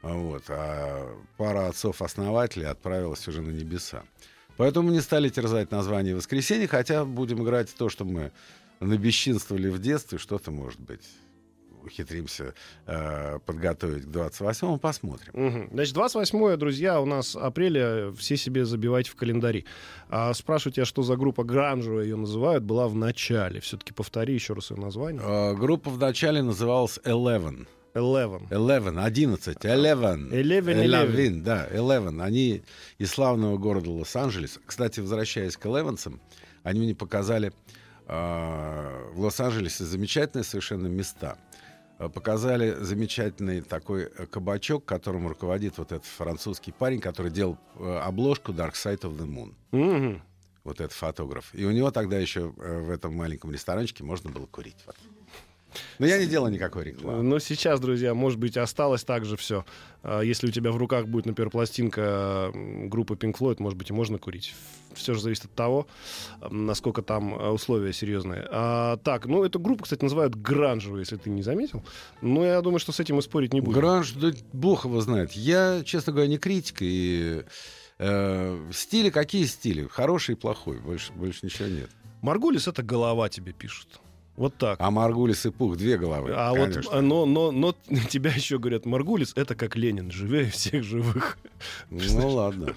Вот, 0.01 0.45
а 0.49 1.15
пара 1.37 1.69
отцов-основателей 1.69 2.65
отправилась 2.65 3.29
уже 3.29 3.43
на 3.43 3.51
небеса. 3.51 4.05
Поэтому 4.57 4.91
не 4.91 5.03
стали 5.03 5.29
терзать 5.29 5.71
название 5.71 6.17
воскресенья, 6.17 6.67
хотя 6.67 7.05
будем 7.05 7.43
играть 7.43 7.75
то, 7.75 7.91
что 7.91 8.07
мы 8.07 8.33
набесчинствовали 8.81 9.69
в 9.69 9.81
детстве, 9.81 10.17
что-то, 10.17 10.51
может 10.51 10.81
быть, 10.81 11.03
ухитримся 11.85 12.55
э, 12.87 13.39
подготовить 13.45 14.05
к 14.05 14.09
28-му, 14.09 14.79
посмотрим. 14.79 15.33
Мгм. 15.33 15.69
Значит, 15.73 15.95
28 15.95 16.57
друзья, 16.57 17.01
у 17.01 17.07
нас 17.07 17.37
апреля, 17.37 18.13
все 18.13 18.37
себе 18.37 18.65
забивайте 18.65 19.11
в 19.11 19.17
календари. 19.17 19.65
А 20.09 20.33
спрашивайте, 20.35 20.83
а 20.83 20.85
что 20.85 21.03
за 21.03 21.17
группа 21.17 21.45
гранжевая 21.45 22.05
ее 22.05 22.17
называют, 22.17 22.65
была 22.65 22.89
в 22.89 22.95
начале. 22.95 23.61
Все-таки 23.61 23.93
повтори 23.93 24.35
еще 24.35 24.55
раз 24.55 24.71
ее 24.71 24.79
название. 24.79 25.23
Э, 25.25 25.55
группа 25.55 25.91
вначале 25.91 26.43
называлась 26.43 26.99
Eleven. 27.05 27.67
Eleven. 27.95 28.49
Eleven, 28.51 29.03
11, 29.03 29.57
Eleven. 29.65 30.31
Eleven, 30.31 30.85
Eleven, 30.85 31.43
да, 31.43 31.67
Eleven. 31.71 32.23
Они 32.23 32.63
из 32.99 33.11
славного 33.11 33.59
города 33.59 33.91
Лос-Анджелес. 33.91 34.61
Кстати, 34.65 35.01
возвращаясь 35.01 35.57
к 35.57 35.67
Элевенсам, 35.67 36.21
они 36.63 36.81
мне 36.81 36.95
показали 36.95 37.53
э, 38.07 39.11
в 39.15 39.21
Лос-Анджелесе 39.21 39.85
замечательные 39.85 40.45
совершенно 40.45 40.87
места. 40.87 41.39
Э, 41.99 42.09
Показали 42.09 42.75
замечательный 42.81 43.61
такой 43.61 44.05
э, 44.05 44.27
кабачок, 44.27 44.85
которым 44.85 45.27
руководит 45.27 45.79
вот 45.79 45.93
этот 45.93 46.07
французский 46.07 46.73
парень, 46.73 47.01
который 47.01 47.31
делал 47.31 47.59
э, 47.77 47.99
обложку 47.99 48.53
Dark 48.53 48.75
Side 48.75 49.01
of 49.01 49.19
the 49.19 49.27
Moon. 49.27 49.55
Мгм. 49.73 50.23
Вот 50.65 50.81
этот 50.81 50.93
фотограф. 50.93 51.55
И 51.55 51.65
у 51.65 51.71
него 51.71 51.91
тогда 51.91 52.19
еще 52.19 52.49
в 52.51 52.91
этом 52.91 53.15
маленьком 53.15 53.53
ресторанчике 53.53 54.05
можно 54.05 54.31
было 54.31 54.45
курить. 54.47 54.77
Но 55.99 56.07
я 56.07 56.19
не 56.19 56.27
делал 56.27 56.49
никакой 56.49 56.85
рекламы. 56.85 57.23
Но 57.23 57.39
сейчас, 57.39 57.81
друзья, 57.81 58.15
может 58.15 58.39
быть, 58.39 58.57
осталось 58.57 59.05
так 59.05 59.25
же 59.25 59.37
все. 59.37 59.65
Если 60.23 60.47
у 60.47 60.51
тебя 60.51 60.71
в 60.71 60.77
руках 60.77 61.07
будет, 61.09 61.27
например, 61.27 61.51
пластинка 61.51 62.51
группы 62.55 63.15
Pink 63.15 63.37
Floyd, 63.39 63.57
может 63.59 63.77
быть, 63.77 63.91
и 63.91 63.93
можно 63.93 64.19
курить. 64.19 64.55
Все 64.95 65.15
же 65.15 65.21
зависит 65.21 65.47
от 65.47 65.55
того, 65.55 65.87
насколько 66.51 67.03
там 67.03 67.35
э, 67.35 67.51
условия 67.51 67.93
серьезные. 67.93 68.47
А, 68.51 68.97
так, 68.97 69.27
ну, 69.27 69.45
эту 69.45 69.61
группу, 69.61 69.85
кстати, 69.85 70.03
называют 70.03 70.35
гранжевой, 70.35 71.01
если 71.01 71.17
ты 71.17 71.31
не 71.31 71.43
заметил. 71.43 71.85
Но 72.23 72.45
я 72.45 72.61
думаю, 72.63 72.79
что 72.79 72.93
с 72.93 72.99
этим 72.99 73.17
мы 73.17 73.23
спорить 73.23 73.53
не 73.53 73.61
будем. 73.61 73.79
Гранж, 73.79 74.13
да 74.13 74.33
бог 74.53 74.87
его 74.87 75.01
знает. 75.01 75.33
Я, 75.33 75.83
честно 75.85 76.13
говоря, 76.13 76.29
не 76.29 76.39
критик. 76.39 76.79
И 76.81 77.45
э, 77.99 78.71
стили 78.73 79.11
какие 79.11 79.45
стили? 79.45 79.87
Хороший 79.87 80.35
и 80.35 80.37
плохой. 80.37 80.81
Больше, 80.81 81.13
больше 81.13 81.41
ничего 81.45 81.69
нет. 81.69 81.91
Маргулис— 82.23 82.67
это 82.69 82.83
голова 82.83 83.29
тебе 83.29 83.53
пишут. 83.53 84.01
Вот 84.39 84.55
так. 84.55 84.79
А 84.81 84.91
Маргулис 84.93 85.45
и 85.47 85.51
Пух 85.51 85.77
две 85.77 85.99
головы. 85.99 86.33
А 86.33 86.55
конечно. 86.55 86.83
вот, 86.93 87.01
но, 87.03 87.27
но, 87.27 87.51
но 87.51 87.75
тебя 88.09 88.31
еще 88.31 88.61
говорят, 88.61 88.87
Маргулис— 88.87 89.33
это 89.35 89.57
как 89.57 89.75
Ленин, 89.75 90.13
живее 90.13 90.49
всех 90.51 90.85
живых. 90.85 91.39
Ну 91.91 92.29
ладно. 92.29 92.73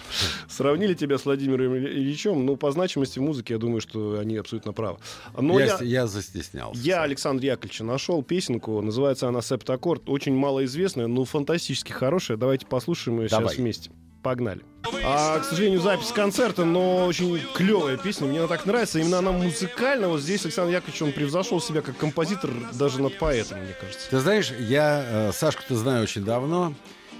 Сравнили 0.49 0.95
тебя 0.95 1.19
с 1.19 1.25
Владимиром 1.25 1.75
Ильи- 1.75 1.93
Ильичем, 1.93 2.47
ну, 2.47 2.55
по 2.55 2.71
значимости 2.71 3.19
музыки, 3.19 3.51
я 3.51 3.59
думаю, 3.59 3.79
что 3.79 4.17
они 4.17 4.37
абсолютно 4.37 4.73
правы. 4.73 4.97
Но 5.39 5.59
я, 5.59 5.65
я, 5.67 5.77
я 5.81 6.07
застеснялся. 6.07 6.81
я 6.81 7.03
Александр 7.03 7.43
Яковлевича 7.43 7.83
нашел 7.83 8.23
песенку, 8.23 8.81
называется 8.81 9.27
она 9.27 9.43
«Септаккорд», 9.43 10.09
очень 10.09 10.33
малоизвестная, 10.33 11.05
но 11.05 11.25
фантастически 11.25 11.91
хорошая. 11.91 12.37
Давайте 12.37 12.65
послушаем 12.65 13.21
ее 13.21 13.29
Давай. 13.29 13.49
сейчас 13.49 13.57
вместе. 13.59 13.91
Погнали. 14.21 14.61
А, 15.03 15.39
к 15.39 15.45
сожалению, 15.45 15.79
запись 15.79 16.11
концерта, 16.11 16.65
но 16.65 17.05
очень 17.05 17.41
клевая 17.55 17.97
песня. 17.97 18.27
Мне 18.27 18.39
она 18.39 18.47
так 18.47 18.65
нравится. 18.65 18.99
Именно 18.99 19.19
она 19.19 19.31
музыкальная. 19.31 20.07
Вот 20.07 20.21
здесь 20.21 20.43
Александр 20.45 20.73
Яковлевич, 20.73 21.01
он 21.01 21.11
превзошел 21.11 21.59
себя 21.59 21.81
как 21.81 21.97
композитор 21.97 22.51
даже 22.73 23.01
над 23.01 23.17
поэтом, 23.17 23.59
мне 23.59 23.73
кажется. 23.79 24.09
Ты 24.09 24.19
знаешь, 24.19 24.51
я 24.59 25.03
э, 25.07 25.31
Сашку-то 25.33 25.75
знаю 25.75 26.03
очень 26.03 26.23
давно, 26.23 26.73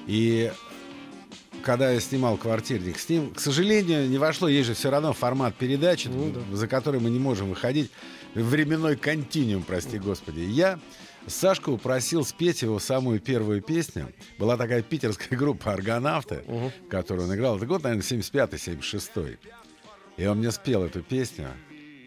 и 0.08 0.52
когда 1.64 1.92
я 1.92 2.00
снимал 2.00 2.38
«Квартирник» 2.38 2.98
с 3.00 3.08
ним, 3.10 3.34
к 3.34 3.40
сожалению, 3.40 4.10
не 4.10 4.18
вошло, 4.18 4.48
есть 4.48 4.68
же 4.68 4.74
все 4.74 4.90
равно 4.90 5.14
формат 5.14 5.56
передачи, 5.56 6.08
Ну 6.08 6.32
да. 6.32 6.56
за 6.56 6.68
который 6.68 7.00
мы 7.00 7.10
не 7.10 7.20
можем 7.20 7.50
выходить, 7.50 7.92
временной 8.34 8.96
континуум, 8.96 9.64
прости 9.64 10.00
господи. 10.00 10.40
Я 10.40 10.80
Сашку 11.28 11.78
просил 11.78 12.26
спеть 12.26 12.62
его 12.64 12.80
самую 12.80 13.20
первую 13.20 13.62
песню. 13.62 14.12
Была 14.40 14.58
такая 14.58 14.82
питерская 14.82 15.38
группа 15.38 15.72
«Аргонавты», 15.74 16.44
Мгм. 16.48 16.72
которую 16.90 17.28
он 17.28 17.36
играл. 17.36 17.58
Это 17.58 17.66
год, 17.66 17.84
наверное, 17.84 18.04
75-й, 18.04 18.58
76-й. 18.58 19.38
И 20.18 20.26
он 20.26 20.40
мне 20.40 20.52
спел 20.52 20.84
эту 20.84 21.02
песню. 21.02 21.50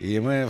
И 0.00 0.18
мы 0.20 0.48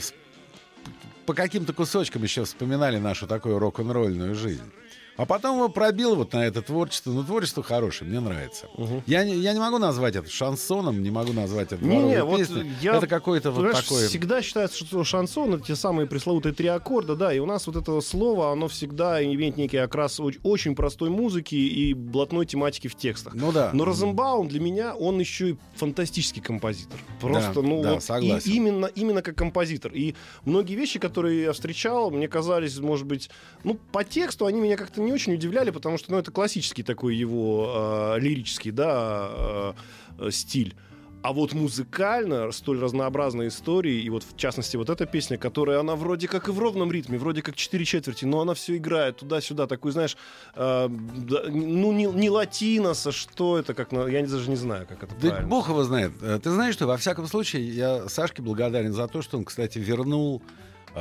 по 1.27 1.35
каким-то 1.35 1.73
кусочкам 1.73 2.23
еще 2.23 2.45
вспоминали 2.45 2.99
нашу 2.99 3.27
такую 3.27 3.59
рок-н-ролльную 3.59 4.35
жизнь. 4.35 4.71
А 5.17 5.27
потом 5.27 5.57
его 5.59 5.69
пробил 5.69 6.17
вот 6.17 6.33
на 6.33 6.45
это 6.47 6.61
творчество. 6.63 7.11
Ну, 7.13 7.23
творчество 7.23 7.63
хорошее, 7.63 8.11
мне 8.11 8.19
нравится. 8.21 8.67
Мгм. 8.77 9.03
Я, 9.07 9.25
не, 9.25 9.37
я 9.37 9.53
не 9.53 9.61
могу 9.61 9.79
назвать 9.79 10.17
это 10.17 10.29
шансоном, 10.29 11.03
не 11.03 11.11
могу 11.11 11.33
назвать 11.33 11.73
это 11.73 11.85
Не-не, 11.85 12.17
дворовой 12.17 12.45
вот 12.45 12.65
я- 12.83 12.97
Это 12.97 13.07
какой-то 13.07 13.53
вот 13.53 13.71
такой... 13.73 14.09
Всегда 14.09 14.43
считается, 14.43 14.85
что 14.85 15.05
шансон 15.05 15.55
это 15.55 15.65
те 15.65 15.77
самые 15.77 16.09
пресловутые 16.09 16.53
три 16.53 16.67
аккорда, 16.67 17.15
да, 17.15 17.33
и 17.33 17.39
у 17.39 17.47
нас 17.47 17.67
вот 17.69 17.77
это 17.77 18.01
слово, 18.01 18.51
оно 18.53 18.67
всегда 18.69 19.23
имеет 19.25 19.57
некий 19.57 19.77
окрас 19.77 20.19
оч- 20.19 20.41
очень 20.43 20.75
простой 20.75 21.11
музыки 21.11 21.55
и 21.55 21.95
блатной 21.95 22.45
тематики 22.47 22.89
в 22.89 22.97
текстах. 22.97 23.35
Ну 23.35 23.53
да. 23.53 23.71
Но 23.73 23.85
Розенбаум 23.85 24.49
для 24.49 24.59
меня, 24.61 24.95
он 24.97 25.21
еще 25.21 25.51
и 25.51 25.57
фантастический 25.77 26.43
композитор. 26.43 26.99
Просто, 27.21 27.55
Да, 27.55 27.63
ну, 27.63 27.83
да, 27.83 27.93
вот 27.95 28.03
и- 28.03 28.05
согласен. 28.05 28.51
именно, 28.53 28.87
именно 28.87 29.23
как 29.23 29.37
композитор. 29.37 29.93
И 29.93 30.15
многие 30.45 30.75
вещи, 30.75 30.99
которые 30.99 31.43
я 31.43 31.53
встречал, 31.53 32.11
мне 32.11 32.27
казались, 32.27 32.79
может 32.81 33.07
быть, 33.07 33.31
ну, 33.63 33.79
по 33.93 34.03
тексту 34.03 34.47
они 34.47 34.61
меня 34.61 34.77
как-то 34.77 35.04
не 35.05 35.13
очень 35.13 35.35
удивляли, 35.35 35.71
потому 35.71 35.99
что, 35.99 36.13
ну, 36.13 36.19
это 36.19 36.31
классический 36.31 36.83
такой 36.83 37.15
его 37.17 38.15
э, 38.17 38.21
лирический, 38.21 38.71
да, 38.71 39.75
э, 40.19 40.31
стиль. 40.31 40.75
А 41.23 41.33
вот 41.33 41.55
музыкально 41.55 42.53
столь 42.53 42.81
разнообразные 42.81 43.49
истории, 43.49 43.99
и 44.03 44.11
вот 44.11 44.25
в 44.25 44.37
частности 44.37 44.77
вот 44.77 44.91
эта 44.91 45.07
песня, 45.07 45.39
которая 45.39 45.81
она 45.81 45.97
вроде 45.97 46.29
как 46.29 46.49
и 46.49 46.51
в 46.51 46.59
ровном 46.59 46.93
ритме, 46.93 47.17
вроде 47.17 47.41
как 47.41 47.57
четыре 47.57 47.87
четверти, 47.87 48.27
но 48.27 48.43
она 48.43 48.53
все 48.53 48.77
играет 48.77 49.17
туда-сюда, 49.17 49.67
такой, 49.67 49.93
знаешь, 49.93 50.19
э, 50.55 50.89
да, 50.91 51.43
ну 51.49 51.93
не, 51.93 52.05
не 52.05 52.29
латиноса, 52.29 53.11
что 53.11 53.59
это, 53.59 53.73
как, 53.73 53.93
я 53.93 54.27
даже 54.27 54.51
не 54.51 54.57
знаю, 54.57 54.87
как 54.87 55.03
это 55.05 55.15
Да 55.15 55.29
правильно. 55.31 55.49
бог 55.49 55.69
его 55.71 55.83
знает. 55.85 56.13
Э, 56.21 56.39
Ты 56.43 56.51
знаешь, 56.51 56.75
что 56.75 56.87
во 56.87 56.99
всяком 56.99 57.27
случае 57.27 57.71
я 57.71 58.07
Сашке 58.11 58.43
благодарен 58.43 58.93
за 58.93 59.09
то, 59.09 59.23
что 59.23 59.39
он, 59.39 59.45
кстати, 59.47 59.79
вернул 59.79 60.43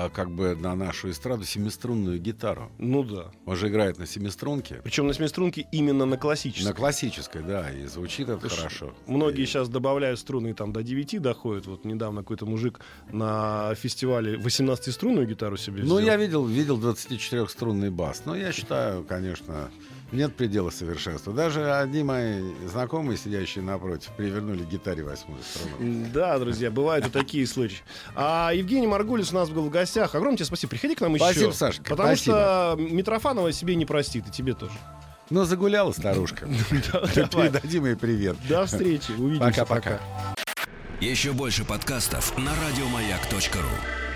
как 0.09 0.31
бы 0.31 0.55
на 0.55 0.75
нашу 0.75 1.09
эстраду 1.11 1.43
семиструнную 1.45 2.19
гитару. 2.19 2.71
Ну 2.79 3.03
да. 3.03 3.31
Он 3.45 3.55
же 3.55 3.67
играет 3.67 3.99
на 3.99 4.05
семиструнке. 4.07 4.81
Причем 4.83 5.07
на 5.07 5.13
семиструнке 5.13 5.67
именно 5.71 6.05
на 6.05 6.17
классической. 6.17 6.67
На 6.67 6.73
классической, 6.73 7.43
да, 7.43 7.69
и 7.71 7.85
звучит 7.85 8.27
это 8.29 8.39
Слушай, 8.41 8.57
хорошо. 8.57 8.93
Многие 9.05 9.43
И- 9.43 9.45
сейчас 9.45 9.69
добавляют 9.69 10.19
струны 10.19 10.49
и 10.49 10.53
там 10.53 10.73
до 10.73 10.81
9 10.83 11.19
доходят. 11.19 11.67
Вот 11.67 11.85
недавно 11.85 12.21
какой-то 12.21 12.45
мужик 12.45 12.79
на 13.11 13.73
фестивале 13.75 14.35
18-струнную 14.37 15.27
гитару 15.27 15.57
себе 15.57 15.83
Ну, 15.83 15.95
взял. 15.95 15.99
я 15.99 16.17
видел, 16.17 16.45
видел 16.45 16.79
24-струнный 16.79 17.91
бас. 17.91 18.23
Но 18.25 18.35
я 18.35 18.51
считаю, 18.51 19.03
конечно, 19.03 19.69
Нет 20.13 20.35
предела 20.35 20.69
совершенства. 20.69 21.33
Даже 21.33 21.73
одни 21.73 22.03
мои 22.03 22.43
знакомые, 22.67 23.17
сидящие 23.17 23.63
напротив, 23.63 24.11
привернули 24.15 24.63
гитаре 24.63 25.03
восьмую 25.03 25.41
струну. 25.41 26.05
Да, 26.13 26.37
друзья, 26.37 26.69
бывают 26.69 27.07
и 27.07 27.09
такие 27.09 27.47
случаи. 27.47 27.79
А 28.15 28.51
Евгений 28.53 28.85
Маргулис 28.85 29.31
у 29.31 29.35
нас 29.35 29.49
был 29.49 29.63
в 29.63 29.69
гостях. 29.71 30.13
Огромное 30.13 30.37
тебе 30.37 30.45
спасибо. 30.45 30.69
Приходи 30.69 30.93
к 30.93 31.01
нам 31.01 31.15
еще. 31.15 31.25
Спасибо, 31.25 31.51
Сашка, 31.51 31.83
Потому 31.89 32.09
спасибо. 32.09 32.35
что 32.35 32.75
Митрофанова 32.79 33.51
себе 33.51 33.75
не 33.75 33.85
простит, 33.85 34.27
и 34.27 34.31
тебе 34.31 34.53
тоже. 34.53 34.73
Но 35.31 35.45
загуляла 35.45 35.91
старушка. 35.93 36.47
Давай. 36.93 37.49
Передадим 37.49 37.85
ей 37.87 37.95
привет. 37.95 38.37
До 38.47 38.67
встречи. 38.67 39.11
Увидимся. 39.17 39.65
Пока-пока. 39.65 39.99
Еще 41.01 41.31
больше 41.33 41.65
подкастов 41.65 42.37
на 42.37 42.51
радиомаяк.ру. 42.51 44.12